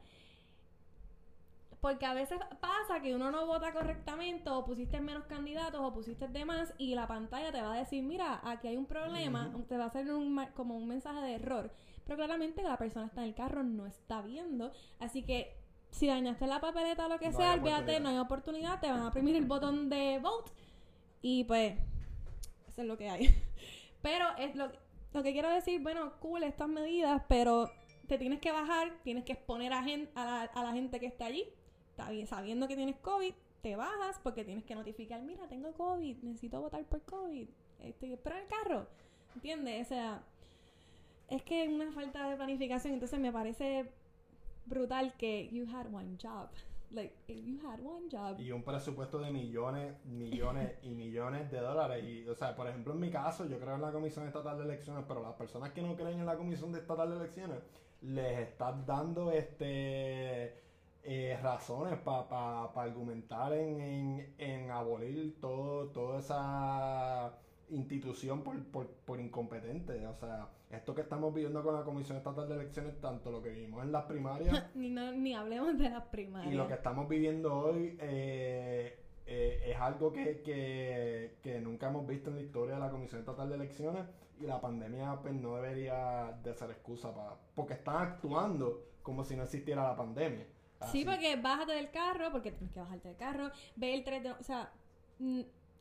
Porque 1.81 2.07
a 2.07 2.15
veces 2.15 2.39
pasa 2.61 3.01
que 3.03 3.15
uno 3.15 3.31
no 3.31 3.47
vota 3.47 3.73
correctamente 3.73 4.49
o 4.49 4.65
pusiste 4.65 5.01
menos 5.01 5.27
candidatos 5.27 5.81
o 5.81 5.93
pusiste 5.93 6.29
de 6.29 6.45
más 6.45 6.73
y 6.79 6.95
la 6.95 7.07
pantalla 7.07 7.53
te 7.53 7.61
va 7.61 7.75
a 7.75 7.79
decir, 7.79 8.03
mira, 8.03 8.41
aquí 8.43 8.69
hay 8.69 8.77
un 8.77 8.87
problema, 8.87 9.53
te 9.69 9.77
va 9.77 9.85
a 9.85 9.89
hacer 9.89 10.11
un, 10.11 10.45
como 10.55 10.77
un 10.77 10.89
mensaje 10.89 11.21
de 11.21 11.35
error. 11.35 11.71
Pero 12.09 12.17
claramente 12.17 12.63
la 12.63 12.79
persona 12.79 13.05
está 13.05 13.21
en 13.21 13.29
el 13.29 13.35
carro, 13.35 13.63
no 13.63 13.87
está 13.87 14.23
viendo. 14.23 14.73
Así 14.99 15.23
que 15.25 15.55
si 15.91 16.07
dañaste 16.07 16.47
la 16.47 16.59
papeleta 16.59 17.05
o 17.05 17.09
lo 17.11 17.19
que 17.19 17.33
sea, 17.33 17.53
olvídate, 17.53 18.01
no 18.01 18.09
hay 18.09 18.17
oportunidad, 18.17 18.81
te 18.81 18.91
van 18.91 19.01
a 19.01 19.09
oprimir 19.09 19.37
el 19.37 19.45
botón 19.45 19.91
de 19.91 20.19
vote 20.19 20.51
y 21.21 21.45
pues 21.45 21.75
eso 22.67 22.81
es 22.81 22.89
lo 22.89 22.97
que 22.97 23.11
hay. 23.11 23.29
pero 24.03 24.25
es 24.39 24.57
lo, 24.57 24.73
lo 25.13 25.23
que 25.23 25.33
quiero 25.33 25.51
decir, 25.51 25.83
bueno, 25.83 26.15
cool 26.21 26.45
estas 26.45 26.67
medidas, 26.67 27.23
pero 27.29 27.71
te 28.07 28.17
tienes 28.17 28.41
que 28.41 28.53
bajar, 28.53 28.91
tienes 29.05 29.25
que 29.25 29.35
exponer 29.35 29.75
a, 29.75 29.85
a, 30.15 30.63
la, 30.63 30.73
gente 30.73 30.99
que 30.99 31.07
está 31.07 31.27
allí, 31.27 31.47
sabiendo 32.27 32.69
que 32.69 32.77
tienes 32.77 32.97
COVID, 32.97 33.35
te 33.61 33.77
bajas 33.77 34.19
porque 34.23 34.47
tienes 34.47 34.65
que 34.65 34.75
notificar, 34.75 35.21
mira, 35.21 35.47
tengo 35.47 35.75
COVID, 35.75 36.23
necesito 36.23 36.59
votar 36.59 36.87
por 36.87 37.03
COVID, 37.03 37.49
estoy 37.81 38.15
esperando 38.15 38.45
el 38.45 38.49
carro, 38.49 38.87
¿entiendes? 39.35 39.87
O 39.87 39.89
sea, 39.91 40.23
es 41.31 41.43
que 41.43 41.65
es 41.65 41.69
una 41.69 41.91
falta 41.93 42.29
de 42.29 42.37
planificación, 42.37 42.95
entonces 42.95 43.19
me 43.21 43.33
parece 43.33 43.91
brutal 44.67 45.15
que 45.19 45.49
you 45.49 45.67
had 45.67 45.93
one 45.93 46.17
job. 46.21 46.49
Like, 46.91 47.15
you 47.29 47.59
had 47.67 47.81
one 47.81 48.09
job. 48.11 48.41
Y 48.41 48.51
un 48.51 48.63
presupuesto 48.63 49.19
de 49.19 49.31
millones, 49.31 49.93
millones 50.07 50.73
y 50.83 50.95
millones 50.95 51.51
de 51.51 51.61
dólares. 51.61 52.03
Y, 52.03 52.27
o 52.27 52.35
sea, 52.35 52.57
por 52.57 52.67
ejemplo, 52.67 52.95
en 52.95 53.01
mi 53.01 53.11
caso, 53.11 53.47
yo 53.47 53.59
creo 53.59 53.75
en 53.75 53.83
la 53.83 53.93
Comisión 53.93 54.27
Estatal 54.27 54.57
de 54.57 54.65
Elecciones, 54.65 55.05
pero 55.07 55.23
las 55.23 55.35
personas 55.35 55.73
que 55.73 55.83
no 55.83 55.95
creen 55.97 56.21
en 56.21 56.27
la 56.27 56.37
Comisión 56.37 56.75
Estatal 56.75 57.11
de 57.11 57.17
Elecciones, 57.17 57.59
les 58.01 58.39
están 58.39 58.87
dando 58.87 59.31
este 59.33 60.55
eh, 61.03 61.39
razones 61.43 61.99
para 61.99 62.65
argumentar 62.65 63.53
en, 63.53 63.81
en, 63.81 64.35
en 64.39 64.71
abolir 64.71 65.39
todo, 65.41 65.89
toda 65.89 66.21
esa 66.21 67.39
institución 67.71 68.43
por, 68.43 68.63
por, 68.65 68.87
por 68.87 69.21
incompetente. 69.21 70.07
O 70.07 70.15
sea, 70.15 70.49
esto 70.71 70.95
que 70.95 71.03
estamos 71.03 71.35
viviendo 71.35 71.63
con 71.63 71.75
la 71.75 71.83
Comisión 71.83 72.19
Estatal 72.19 72.49
de 72.49 72.55
Elecciones, 72.55 73.01
tanto 73.01 73.31
lo 73.31 73.43
que 73.43 73.51
vivimos 73.51 73.83
en 73.85 73.93
las 73.93 74.05
primarias. 74.05 74.67
ni, 74.75 74.91
ni 74.91 75.35
hablemos 75.35 75.79
de 75.79 75.91
las 75.91 76.05
primarias. 76.05 76.53
Y 76.53 76.57
lo 76.57 76.67
que 76.67 76.75
estamos 76.75 77.09
viviendo 77.09 77.55
hoy 77.55 77.97
eh, 78.01 78.99
eh, 79.27 79.63
es 79.67 79.77
algo 79.79 80.13
que, 80.13 80.43
que, 80.43 81.37
que, 81.43 81.61
nunca 81.61 81.89
hemos 81.89 82.07
visto 82.07 82.31
en 82.31 82.37
la 82.37 82.43
historia 82.43 82.75
de 82.75 82.81
la 82.81 82.91
Comisión 82.91 83.21
Estatal 83.21 83.49
de 83.49 83.55
Elecciones. 83.57 84.05
Y 84.41 84.47
la 84.47 84.61
pandemia 84.61 85.19
pues 85.21 85.35
no 85.35 85.57
debería 85.57 86.39
de 86.45 86.55
ser 86.55 86.71
excusa 86.71 87.13
para... 87.13 87.35
Porque 87.55 87.75
están 87.75 87.97
actuando 87.97 88.85
como 89.03 89.25
si 89.25 89.35
no 89.35 89.43
existiera 89.43 89.83
la 89.83 89.97
pandemia. 89.97 90.47
Sí, 90.93 91.05
porque 91.05 91.35
bájate 91.35 91.73
del 91.73 91.91
carro, 91.91 92.31
porque 92.31 92.53
tienes 92.53 92.73
que 92.73 92.79
bajarte 92.79 93.09
del 93.09 93.17
carro, 93.17 93.51
ve 93.75 93.95
el 93.95 94.05
3 94.05 94.23
de... 94.23 94.31
O 94.31 94.43
sea, 94.45 94.71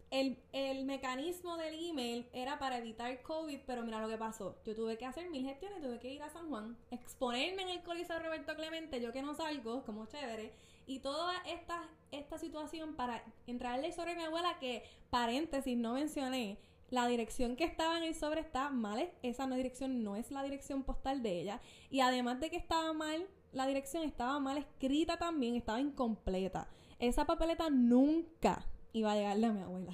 el, 0.10 0.38
el, 0.54 0.86
mecanismo 0.86 1.58
del 1.58 1.74
email 1.90 2.28
era 2.34 2.60
para 2.60 2.78
evitar 2.78 3.22
COVID, 3.24 3.60
pero 3.66 3.84
mira 3.84 4.02
lo 4.02 4.08
que 4.08 4.18
pasó. 4.18 4.56
Yo 4.66 4.76
tuve 4.76 4.98
que 4.98 5.06
hacer 5.06 5.30
mil 5.30 5.46
gestiones, 5.46 5.82
tuve 5.82 6.00
que 6.00 6.14
ir 6.14 6.22
a 6.24 6.30
San 6.30 6.50
Juan, 6.50 6.78
exponerme 6.92 7.64
en 7.64 7.70
el 7.70 7.84
Coliseo 7.84 8.20
Roberto 8.20 8.56
Clemente, 8.56 9.02
yo 9.02 9.12
que 9.12 9.22
no 9.22 9.34
salgo, 9.34 9.84
como 9.84 10.06
chévere, 10.06 10.54
y 10.86 11.00
toda 11.00 11.36
esta, 11.46 11.90
esta 12.12 12.38
situación 12.38 12.96
para 12.96 13.24
entrarle 13.48 13.92
sobre 13.92 14.16
mi 14.16 14.24
abuela, 14.24 14.58
que 14.60 14.84
paréntesis, 15.10 15.78
no 15.78 15.94
mencioné, 15.94 16.58
la 16.90 17.06
dirección 17.08 17.58
que 17.58 17.66
estaba 17.66 17.98
en 17.98 18.04
el 18.04 18.16
sobre 18.16 18.40
está 18.40 18.70
mal, 18.70 19.12
esa 19.22 19.46
no 19.46 19.56
dirección 19.56 20.04
no 20.04 20.16
es 20.16 20.32
la 20.32 20.42
dirección 20.44 20.84
postal 20.84 21.22
de 21.22 21.42
ella, 21.42 21.62
y 21.90 22.00
además 22.00 22.40
de 22.40 22.50
que 22.50 22.56
estaba 22.56 22.94
mal, 22.94 23.28
la 23.52 23.68
dirección 23.68 24.04
estaba 24.04 24.40
mal 24.40 24.58
escrita 24.58 25.18
también, 25.18 25.56
estaba 25.56 25.82
incompleta. 25.82 26.70
Esa 27.00 27.26
papeleta 27.26 27.70
nunca 27.70 28.66
iba 28.94 29.12
a 29.12 29.16
llegarle 29.16 29.48
a 29.48 29.54
mi 29.54 29.62
abuela. 29.62 29.94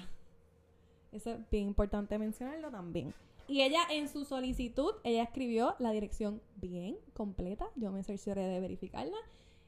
Eso 1.12 1.30
es 1.30 1.50
bien 1.50 1.68
importante 1.68 2.18
mencionarlo 2.18 2.70
también. 2.70 3.14
Y 3.46 3.62
ella 3.62 3.80
en 3.90 4.08
su 4.08 4.24
solicitud, 4.24 4.92
ella 5.04 5.22
escribió 5.22 5.76
la 5.78 5.90
dirección 5.90 6.40
bien 6.56 6.96
completa. 7.12 7.66
Yo 7.76 7.92
me 7.92 8.02
cercioré 8.02 8.42
de 8.42 8.60
verificarla. 8.60 9.16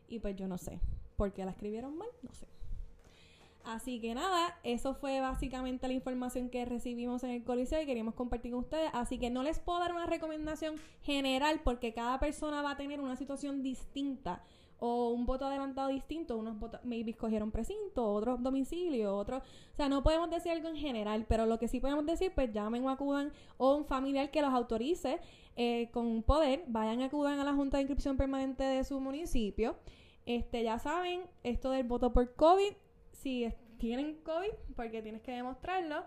Y 0.08 0.18
pues 0.18 0.36
yo 0.36 0.48
no 0.48 0.58
sé. 0.58 0.80
¿Por 1.16 1.32
qué 1.32 1.44
la 1.44 1.50
escribieron 1.50 1.96
mal? 1.96 2.08
No 2.22 2.32
sé. 2.34 2.46
Así 3.64 4.00
que 4.00 4.14
nada, 4.14 4.56
eso 4.62 4.94
fue 4.94 5.20
básicamente 5.20 5.88
la 5.88 5.94
información 5.94 6.50
que 6.50 6.64
recibimos 6.64 7.24
en 7.24 7.30
el 7.30 7.42
Coliseo 7.42 7.82
y 7.82 7.86
queríamos 7.86 8.14
compartir 8.14 8.52
con 8.52 8.60
ustedes. 8.60 8.90
Así 8.94 9.18
que 9.18 9.28
no 9.28 9.42
les 9.42 9.58
puedo 9.58 9.80
dar 9.80 9.92
una 9.92 10.06
recomendación 10.06 10.76
general 11.02 11.60
porque 11.64 11.92
cada 11.92 12.20
persona 12.20 12.62
va 12.62 12.72
a 12.72 12.76
tener 12.76 13.00
una 13.00 13.16
situación 13.16 13.64
distinta 13.64 14.40
o 14.78 15.10
un 15.10 15.26
voto 15.26 15.46
adelantado 15.46 15.88
distinto. 15.88 16.36
Unos 16.36 16.58
votos, 16.58 16.80
maybe 16.84 17.12
escogieron 17.12 17.50
precinto, 17.50 18.06
otros 18.12 18.42
domicilio, 18.42 19.16
otros. 19.16 19.42
O 19.72 19.76
sea, 19.76 19.88
no 19.88 20.02
podemos 20.02 20.30
decir 20.30 20.52
algo 20.52 20.68
en 20.68 20.76
general, 20.76 21.26
pero 21.28 21.46
lo 21.46 21.58
que 21.58 21.68
sí 21.68 21.80
podemos 21.80 22.06
decir, 22.06 22.32
pues 22.34 22.52
llamen 22.52 22.84
o 22.84 22.90
acudan 22.90 23.32
o 23.58 23.76
un 23.76 23.84
familiar 23.84 24.30
que 24.30 24.42
los 24.42 24.52
autorice 24.52 25.20
eh, 25.56 25.88
con 25.92 26.22
poder, 26.22 26.64
vayan 26.68 27.02
acudan 27.02 27.40
a 27.40 27.44
la 27.44 27.54
Junta 27.54 27.78
de 27.78 27.82
Inscripción 27.82 28.16
Permanente 28.16 28.64
de 28.64 28.84
su 28.84 29.00
municipio. 29.00 29.76
Este, 30.26 30.62
ya 30.62 30.78
saben, 30.78 31.22
esto 31.44 31.70
del 31.70 31.84
voto 31.84 32.12
por 32.12 32.34
COVID 32.34 32.72
si 33.12 33.52
tienen 33.78 34.16
COVID, 34.22 34.52
porque 34.74 35.02
tienes 35.02 35.22
que 35.22 35.32
demostrarlo. 35.32 36.04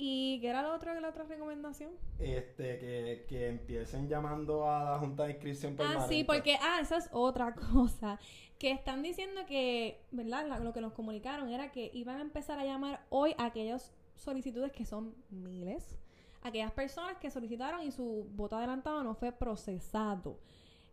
¿Y 0.00 0.40
qué 0.40 0.48
era 0.48 0.62
lo 0.62 0.72
otro, 0.72 0.98
la 0.98 1.08
otra 1.08 1.24
recomendación? 1.24 1.90
Este, 2.20 2.78
que, 2.78 3.26
que 3.28 3.48
empiecen 3.48 4.08
llamando 4.08 4.70
a 4.70 4.92
la 4.92 4.98
Junta 5.00 5.24
de 5.24 5.32
Inscripción 5.32 5.74
Permanente. 5.74 6.04
Ah, 6.04 6.08
sí, 6.08 6.22
porque, 6.22 6.56
ah, 6.62 6.78
esa 6.80 6.98
es 6.98 7.08
otra 7.10 7.52
cosa. 7.72 8.20
Que 8.58 8.70
están 8.70 9.02
diciendo 9.02 9.40
que, 9.46 10.00
¿verdad? 10.12 10.60
Lo 10.62 10.72
que 10.72 10.80
nos 10.80 10.92
comunicaron 10.92 11.50
era 11.50 11.72
que 11.72 11.90
iban 11.92 12.18
a 12.18 12.22
empezar 12.22 12.60
a 12.60 12.64
llamar 12.64 13.04
hoy 13.10 13.34
a 13.38 13.46
aquellas 13.46 13.92
solicitudes 14.14 14.70
que 14.70 14.84
son 14.84 15.16
miles. 15.30 15.98
Aquellas 16.42 16.70
personas 16.70 17.16
que 17.18 17.30
solicitaron 17.30 17.82
y 17.82 17.90
su 17.90 18.28
voto 18.30 18.56
adelantado 18.56 19.02
no 19.02 19.16
fue 19.16 19.32
procesado. 19.32 20.38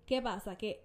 ¿Qué 0.08 0.20
pasa? 0.20 0.58
Que 0.58 0.84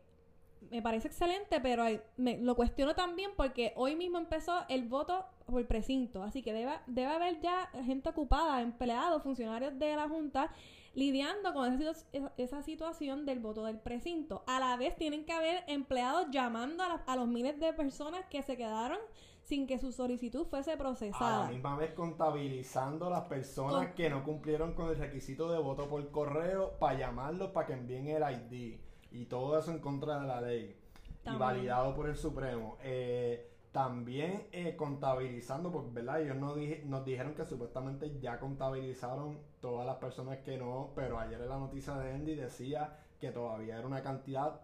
me 0.71 0.83
parece 0.83 1.09
excelente, 1.09 1.61
pero 1.61 1.85
me, 2.17 2.39
lo 2.39 2.55
cuestiono 2.55 2.95
también 2.95 3.31
porque 3.37 3.73
hoy 3.77 3.97
mismo 3.97 4.19
empezó 4.19 4.65
el 4.69 4.89
voto 4.89 5.25
por 5.47 5.67
precinto, 5.67 6.23
así 6.23 6.43
que 6.43 6.53
debe, 6.53 6.73
debe 6.87 7.09
haber 7.09 7.41
ya 7.41 7.71
gente 7.85 8.09
ocupada, 8.11 8.61
empleados, 8.61 9.23
funcionarios 9.23 9.79
de 9.79 9.97
la 9.97 10.09
Junta 10.09 10.53
lidiando 10.93 11.55
con 11.55 11.73
esa, 11.73 12.07
esa, 12.37 12.63
situación 12.63 13.25
del 13.25 13.39
voto 13.39 13.65
del 13.65 13.79
precinto. 13.79 14.43
A 14.47 14.59
la 14.59 14.77
vez 14.77 14.97
tienen 14.97 15.25
que 15.25 15.33
haber 15.33 15.63
empleados 15.69 16.27
llamando 16.31 16.83
a, 16.83 17.03
a 17.07 17.17
los 17.17 17.29
miles 17.29 17.59
de 17.61 17.73
personas 17.73 18.25
que 18.27 18.43
se 18.43 18.57
quedaron 18.57 18.99
sin 19.43 19.67
que 19.67 19.79
su 19.79 19.93
solicitud 19.93 20.47
fuese 20.47 20.77
procesada. 20.77 21.43
A 21.43 21.45
la 21.47 21.53
misma 21.53 21.77
vez 21.77 21.93
contabilizando 21.93 23.09
las 23.09 23.23
personas 23.23 23.95
que 23.95 24.11
no 24.11 24.25
cumplieron 24.25 24.75
con 24.75 24.89
el 24.91 24.97
requisito 24.97 25.51
de 25.53 25.59
voto 25.59 25.89
por 25.89 26.11
correo 26.11 26.79
para 26.79 26.99
llamarlos 26.99 27.51
para 27.51 27.69
que 27.69 27.73
envíen 27.75 28.09
el 28.09 28.23
ID 28.23 28.90
y 29.13 29.27
todo 29.27 29.59
eso 29.59 29.71
en 29.71 29.79
contra 29.79 30.21
de 30.21 30.27
la 30.27 30.41
ley 30.41 30.77
y 31.25 31.37
validado 31.37 31.95
por 31.95 32.09
el 32.09 32.17
Supremo. 32.17 32.77
Eh, 32.83 33.47
también 33.73 34.49
eh, 34.51 34.75
contabilizando, 34.77 35.71
porque 35.71 35.91
verdad, 35.93 36.21
ellos 36.23 36.37
nos, 36.37 36.57
nos 36.87 37.05
dijeron 37.05 37.35
que 37.35 37.45
supuestamente 37.45 38.19
ya 38.21 38.41
contabilizaron 38.41 39.39
todas 39.61 39.87
las 39.87 39.97
personas 39.97 40.39
que 40.39 40.57
no, 40.59 40.91
pero 40.97 41.21
ayer 41.21 41.41
en 41.41 41.49
la 41.49 41.59
noticia 41.59 41.95
de 41.95 42.13
Andy 42.13 42.35
decía 42.35 42.99
que 43.21 43.31
todavía 43.31 43.79
era 43.79 43.87
una 43.87 44.03
cantidad 44.03 44.61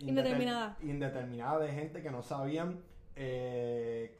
indeterminada. 0.00 0.76
indeterminada 0.80 1.58
de 1.60 1.72
gente 1.72 2.02
que 2.02 2.10
no 2.10 2.22
sabían 2.22 2.80
eh, 3.14 4.18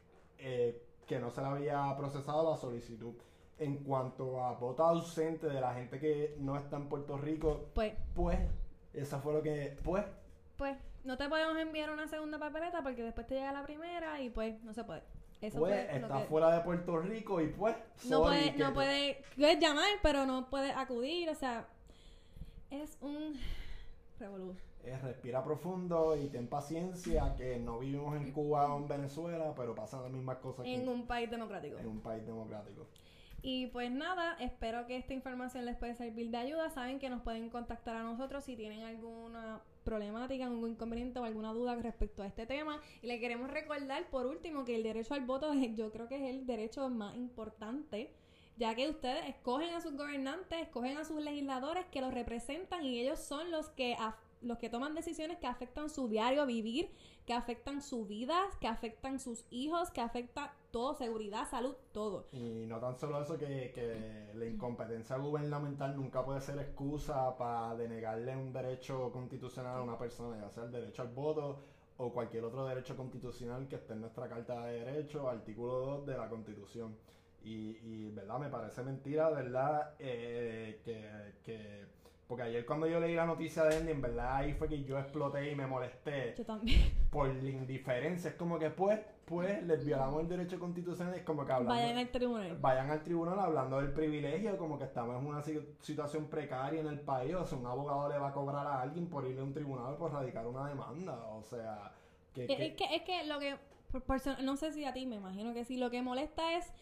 que 1.07 1.19
no 1.19 1.31
se 1.31 1.41
le 1.41 1.47
había 1.47 1.95
procesado 1.97 2.51
la 2.51 2.57
solicitud 2.57 3.15
en 3.59 3.77
cuanto 3.83 4.43
a 4.43 4.53
voto 4.53 4.83
ausente 4.83 5.47
de 5.47 5.59
la 5.59 5.73
gente 5.73 5.99
que 5.99 6.35
no 6.39 6.57
está 6.57 6.77
en 6.77 6.89
Puerto 6.89 7.17
Rico, 7.17 7.69
pues, 7.73 7.93
pues, 8.13 8.39
eso 8.93 9.19
fue 9.19 9.33
lo 9.33 9.41
que, 9.41 9.77
pues, 9.83 10.05
pues, 10.57 10.77
no 11.03 11.17
te 11.17 11.29
podemos 11.29 11.57
enviar 11.57 11.89
una 11.89 12.07
segunda 12.07 12.37
papeleta 12.37 12.81
porque 12.83 13.03
después 13.03 13.27
te 13.27 13.35
llega 13.35 13.51
la 13.51 13.63
primera 13.63 14.21
y 14.21 14.29
pues 14.29 14.61
no 14.63 14.73
se 14.73 14.83
puede. 14.83 15.03
Eso 15.39 15.59
pues, 15.59 15.87
está 15.89 16.19
fuera 16.21 16.49
de 16.55 16.61
Puerto 16.61 16.97
Rico 16.99 17.39
y 17.39 17.47
pues, 17.47 17.75
no 18.05 18.23
puede, 18.23 18.53
no 18.53 18.73
puede, 18.73 19.23
puedes 19.35 19.59
llamar, 19.59 19.87
pero 20.01 20.25
no 20.25 20.49
puede 20.49 20.71
acudir, 20.71 21.29
o 21.29 21.35
sea, 21.35 21.67
es 22.71 22.97
un 23.01 23.39
revolución. 24.19 24.57
respira 25.03 25.43
profundo 25.43 26.17
y 26.17 26.27
ten 26.29 26.47
paciencia 26.47 27.35
que 27.37 27.59
no 27.59 27.79
vivimos 27.79 28.15
en 28.17 28.31
Cuba 28.31 28.73
o 28.73 28.79
en 28.79 28.87
Venezuela, 28.87 29.53
pero 29.55 29.75
pasan 29.75 30.03
las 30.03 30.11
mismas 30.11 30.37
cosas. 30.37 30.65
En 30.65 30.89
un 30.89 31.05
país 31.05 31.29
democrático. 31.29 31.77
En 31.77 31.87
un 31.87 32.01
país 32.01 32.25
democrático. 32.25 32.87
Y 33.41 33.67
pues 33.67 33.91
nada, 33.91 34.35
espero 34.39 34.87
que 34.87 34.97
esta 34.97 35.13
información 35.13 35.65
les 35.65 35.77
pueda 35.77 35.95
servir 35.95 36.31
de 36.31 36.37
ayuda. 36.37 36.69
Saben 36.69 36.99
que 36.99 37.09
nos 37.09 37.21
pueden 37.21 37.49
contactar 37.49 37.95
a 37.95 38.03
nosotros 38.03 38.43
si 38.43 38.55
tienen 38.55 38.83
alguna 38.83 39.61
problemática, 39.83 40.45
algún 40.45 40.71
inconveniente 40.71 41.19
o 41.19 41.23
alguna 41.23 41.53
duda 41.53 41.75
respecto 41.75 42.23
a 42.23 42.27
este 42.27 42.45
tema. 42.45 42.81
Y 43.01 43.07
le 43.07 43.19
queremos 43.19 43.49
recordar, 43.49 44.09
por 44.09 44.25
último, 44.25 44.65
que 44.65 44.75
el 44.75 44.83
derecho 44.83 45.13
al 45.13 45.25
voto 45.25 45.53
yo 45.75 45.91
creo 45.91 46.07
que 46.07 46.15
es 46.15 46.35
el 46.35 46.45
derecho 46.45 46.89
más 46.89 47.15
importante, 47.15 48.11
ya 48.57 48.75
que 48.75 48.89
ustedes 48.89 49.27
escogen 49.27 49.73
a 49.75 49.81
sus 49.81 49.95
gobernantes, 49.95 50.59
escogen 50.59 50.97
a 50.97 51.05
sus 51.05 51.21
legisladores 51.21 51.85
que 51.85 52.01
los 52.01 52.13
representan 52.13 52.83
y 52.83 52.99
ellos 52.99 53.19
son 53.19 53.51
los 53.51 53.69
que 53.69 53.95
los 54.41 54.57
que 54.57 54.69
toman 54.69 54.93
decisiones 54.93 55.37
que 55.37 55.47
afectan 55.47 55.89
su 55.89 56.07
diario 56.07 56.45
vivir, 56.45 56.91
que 57.25 57.33
afectan 57.33 57.81
su 57.81 58.05
vida, 58.05 58.39
que 58.59 58.67
afectan 58.67 59.19
sus 59.19 59.45
hijos, 59.49 59.91
que 59.91 60.01
afecta 60.01 60.53
todo, 60.71 60.93
seguridad, 60.93 61.49
salud, 61.49 61.75
todo. 61.91 62.27
Y 62.31 62.65
no 62.67 62.79
tan 62.79 62.97
solo 62.97 63.21
eso, 63.21 63.37
que, 63.37 63.71
que 63.73 64.31
la 64.33 64.45
incompetencia 64.45 65.17
gubernamental 65.17 65.95
nunca 65.95 66.23
puede 66.23 66.41
ser 66.41 66.59
excusa 66.59 67.35
para 67.37 67.75
denegarle 67.75 68.35
un 68.35 68.53
derecho 68.53 69.11
constitucional 69.11 69.77
a 69.77 69.81
una 69.81 69.97
persona, 69.97 70.39
ya 70.39 70.49
sea 70.49 70.63
el 70.65 70.71
derecho 70.71 71.01
al 71.01 71.09
voto 71.09 71.63
o 71.97 72.13
cualquier 72.13 72.43
otro 72.43 72.65
derecho 72.65 72.95
constitucional 72.95 73.67
que 73.67 73.77
esté 73.77 73.93
en 73.93 74.01
nuestra 74.01 74.27
Carta 74.29 74.65
de 74.65 74.85
Derechos, 74.85 75.25
artículo 75.25 75.73
2 75.79 76.05
de 76.05 76.17
la 76.17 76.29
Constitución. 76.29 76.95
Y, 77.43 78.09
¿verdad? 78.09 78.39
Me 78.39 78.49
parece 78.49 78.83
mentira, 78.83 79.29
¿verdad? 79.29 79.93
Eh, 79.99 80.81
que 80.83 81.85
porque 82.27 82.43
ayer 82.43 82.65
cuando 82.65 82.87
yo 82.87 82.99
leí 82.99 83.15
la 83.15 83.25
noticia 83.25 83.63
de 83.63 83.77
Andy, 83.77 83.91
en 83.91 84.01
verdad 84.01 84.35
ahí 84.35 84.53
fue 84.53 84.67
que 84.67 84.83
yo 84.83 84.99
exploté 84.99 85.49
y 85.49 85.55
me 85.55 85.65
molesté. 85.65 86.35
Yo 86.37 86.43
también. 86.43 86.91
Por 87.09 87.33
la 87.33 87.49
indiferencia. 87.49 88.31
Es 88.31 88.35
como 88.35 88.59
que 88.59 88.69
pues, 88.69 88.99
pues 89.23 89.63
les 89.63 89.85
violamos 89.85 90.21
el 90.23 90.27
derecho 90.27 90.59
constitucional. 90.59 91.13
Es 91.13 91.23
como 91.23 91.45
que 91.45 91.53
hablando. 91.53 91.73
Vayan 91.73 91.97
al 91.97 92.09
tribunal. 92.09 92.57
Vayan 92.59 92.91
al 92.91 93.01
tribunal 93.01 93.39
hablando 93.39 93.77
del 93.77 93.93
privilegio, 93.93 94.57
como 94.57 94.77
que 94.77 94.83
estamos 94.83 95.17
en 95.17 95.25
una 95.25 95.41
situación 95.41 96.25
precaria 96.25 96.81
en 96.81 96.87
el 96.87 96.99
país. 96.99 97.33
O 97.33 97.45
sea, 97.45 97.57
un 97.57 97.65
abogado 97.65 98.09
le 98.09 98.17
va 98.17 98.27
a 98.27 98.33
cobrar 98.33 98.67
a 98.67 98.81
alguien 98.81 99.07
por 99.07 99.25
ir 99.25 99.39
a 99.39 99.43
un 99.43 99.53
tribunal 99.53 99.95
por 99.95 100.11
radicar 100.11 100.45
una 100.45 100.67
demanda. 100.67 101.13
O 101.27 101.43
sea, 101.43 101.93
que. 102.33 102.43
Es, 102.43 102.73
que, 102.75 102.93
es 102.93 103.03
que 103.03 103.25
lo 103.25 103.39
que. 103.39 103.55
no 104.43 104.57
sé 104.57 104.73
si 104.73 104.83
a 104.83 104.91
ti, 104.91 105.05
me 105.05 105.15
imagino 105.15 105.53
que 105.53 105.63
sí. 105.63 105.77
Lo 105.77 105.89
que 105.89 106.01
molesta 106.01 106.57
es 106.57 106.73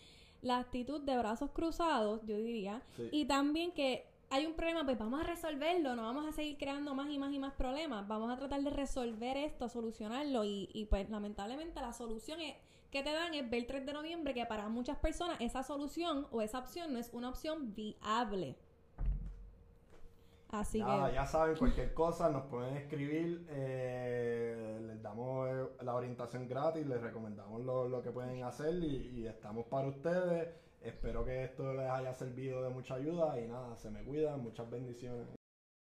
la 0.42 0.58
actitud 0.58 1.02
de 1.02 1.20
brazos 1.20 1.52
cruzados, 1.52 2.26
yo 2.26 2.36
diría. 2.36 2.82
Y 3.12 3.26
también 3.26 3.72
que 3.72 4.08
hay 4.30 4.46
un 4.46 4.54
problema, 4.54 4.84
pues 4.84 4.98
vamos 4.98 5.22
a 5.22 5.24
resolverlo, 5.24 5.96
no 5.96 6.04
vamos 6.04 6.26
a 6.28 6.32
seguir 6.32 6.58
creando 6.58 6.96
más 6.96 7.10
y 7.10 7.18
más 7.18 7.32
y 7.34 7.40
más 7.40 7.54
problemas, 7.54 8.08
vamos 8.08 8.32
a 8.32 8.38
tratar 8.38 8.62
de 8.62 8.70
resolver 8.70 9.38
esto, 9.38 9.70
solucionarlo 9.70 10.44
y, 10.44 10.70
y 10.74 10.86
pues 10.86 11.10
lamentablemente 11.10 11.80
la 11.80 11.94
solución 11.94 12.42
es, 12.42 12.56
que 12.92 13.04
te 13.04 13.12
dan 13.12 13.34
es 13.34 13.50
ver 13.50 13.62
el 13.62 13.68
3 13.68 13.86
de 13.86 13.94
noviembre 13.94 14.34
que 14.34 14.46
para 14.46 14.70
muchas 14.70 14.98
personas 14.98 15.38
esa 15.42 15.64
solución 15.64 16.28
o 16.32 16.42
esa 16.42 16.60
opción 16.60 16.94
no 16.94 17.00
es 17.00 17.10
una 17.14 17.30
opción 17.30 17.76
viable. 17.76 18.56
Así 20.50 20.80
que... 20.80 21.14
Ya 21.14 21.26
saben, 21.26 21.58
cualquier 21.58 21.94
cosa 21.94 22.30
nos 22.30 22.44
pueden 22.44 22.78
escribir, 22.78 23.46
eh, 23.50 24.80
les 24.88 25.02
damos 25.02 25.50
la 25.82 25.96
orientación 25.96 26.48
gratis, 26.48 26.86
les 26.86 27.02
recomendamos 27.02 27.66
lo, 27.66 27.90
lo 27.90 28.02
que 28.02 28.12
pueden 28.12 28.44
hacer 28.44 28.76
y, 28.76 29.12
y 29.14 29.28
estamos 29.28 29.66
para 29.66 29.88
ustedes. 29.88 30.65
Espero 30.86 31.26
que 31.26 31.44
esto 31.44 31.74
les 31.74 31.90
haya 31.90 32.14
servido 32.14 32.62
de 32.62 32.70
mucha 32.70 32.94
ayuda 32.94 33.40
y 33.42 33.48
nada, 33.48 33.76
se 33.76 33.90
me 33.90 34.04
cuidan, 34.04 34.44
muchas 34.44 34.70
bendiciones. 34.70 35.26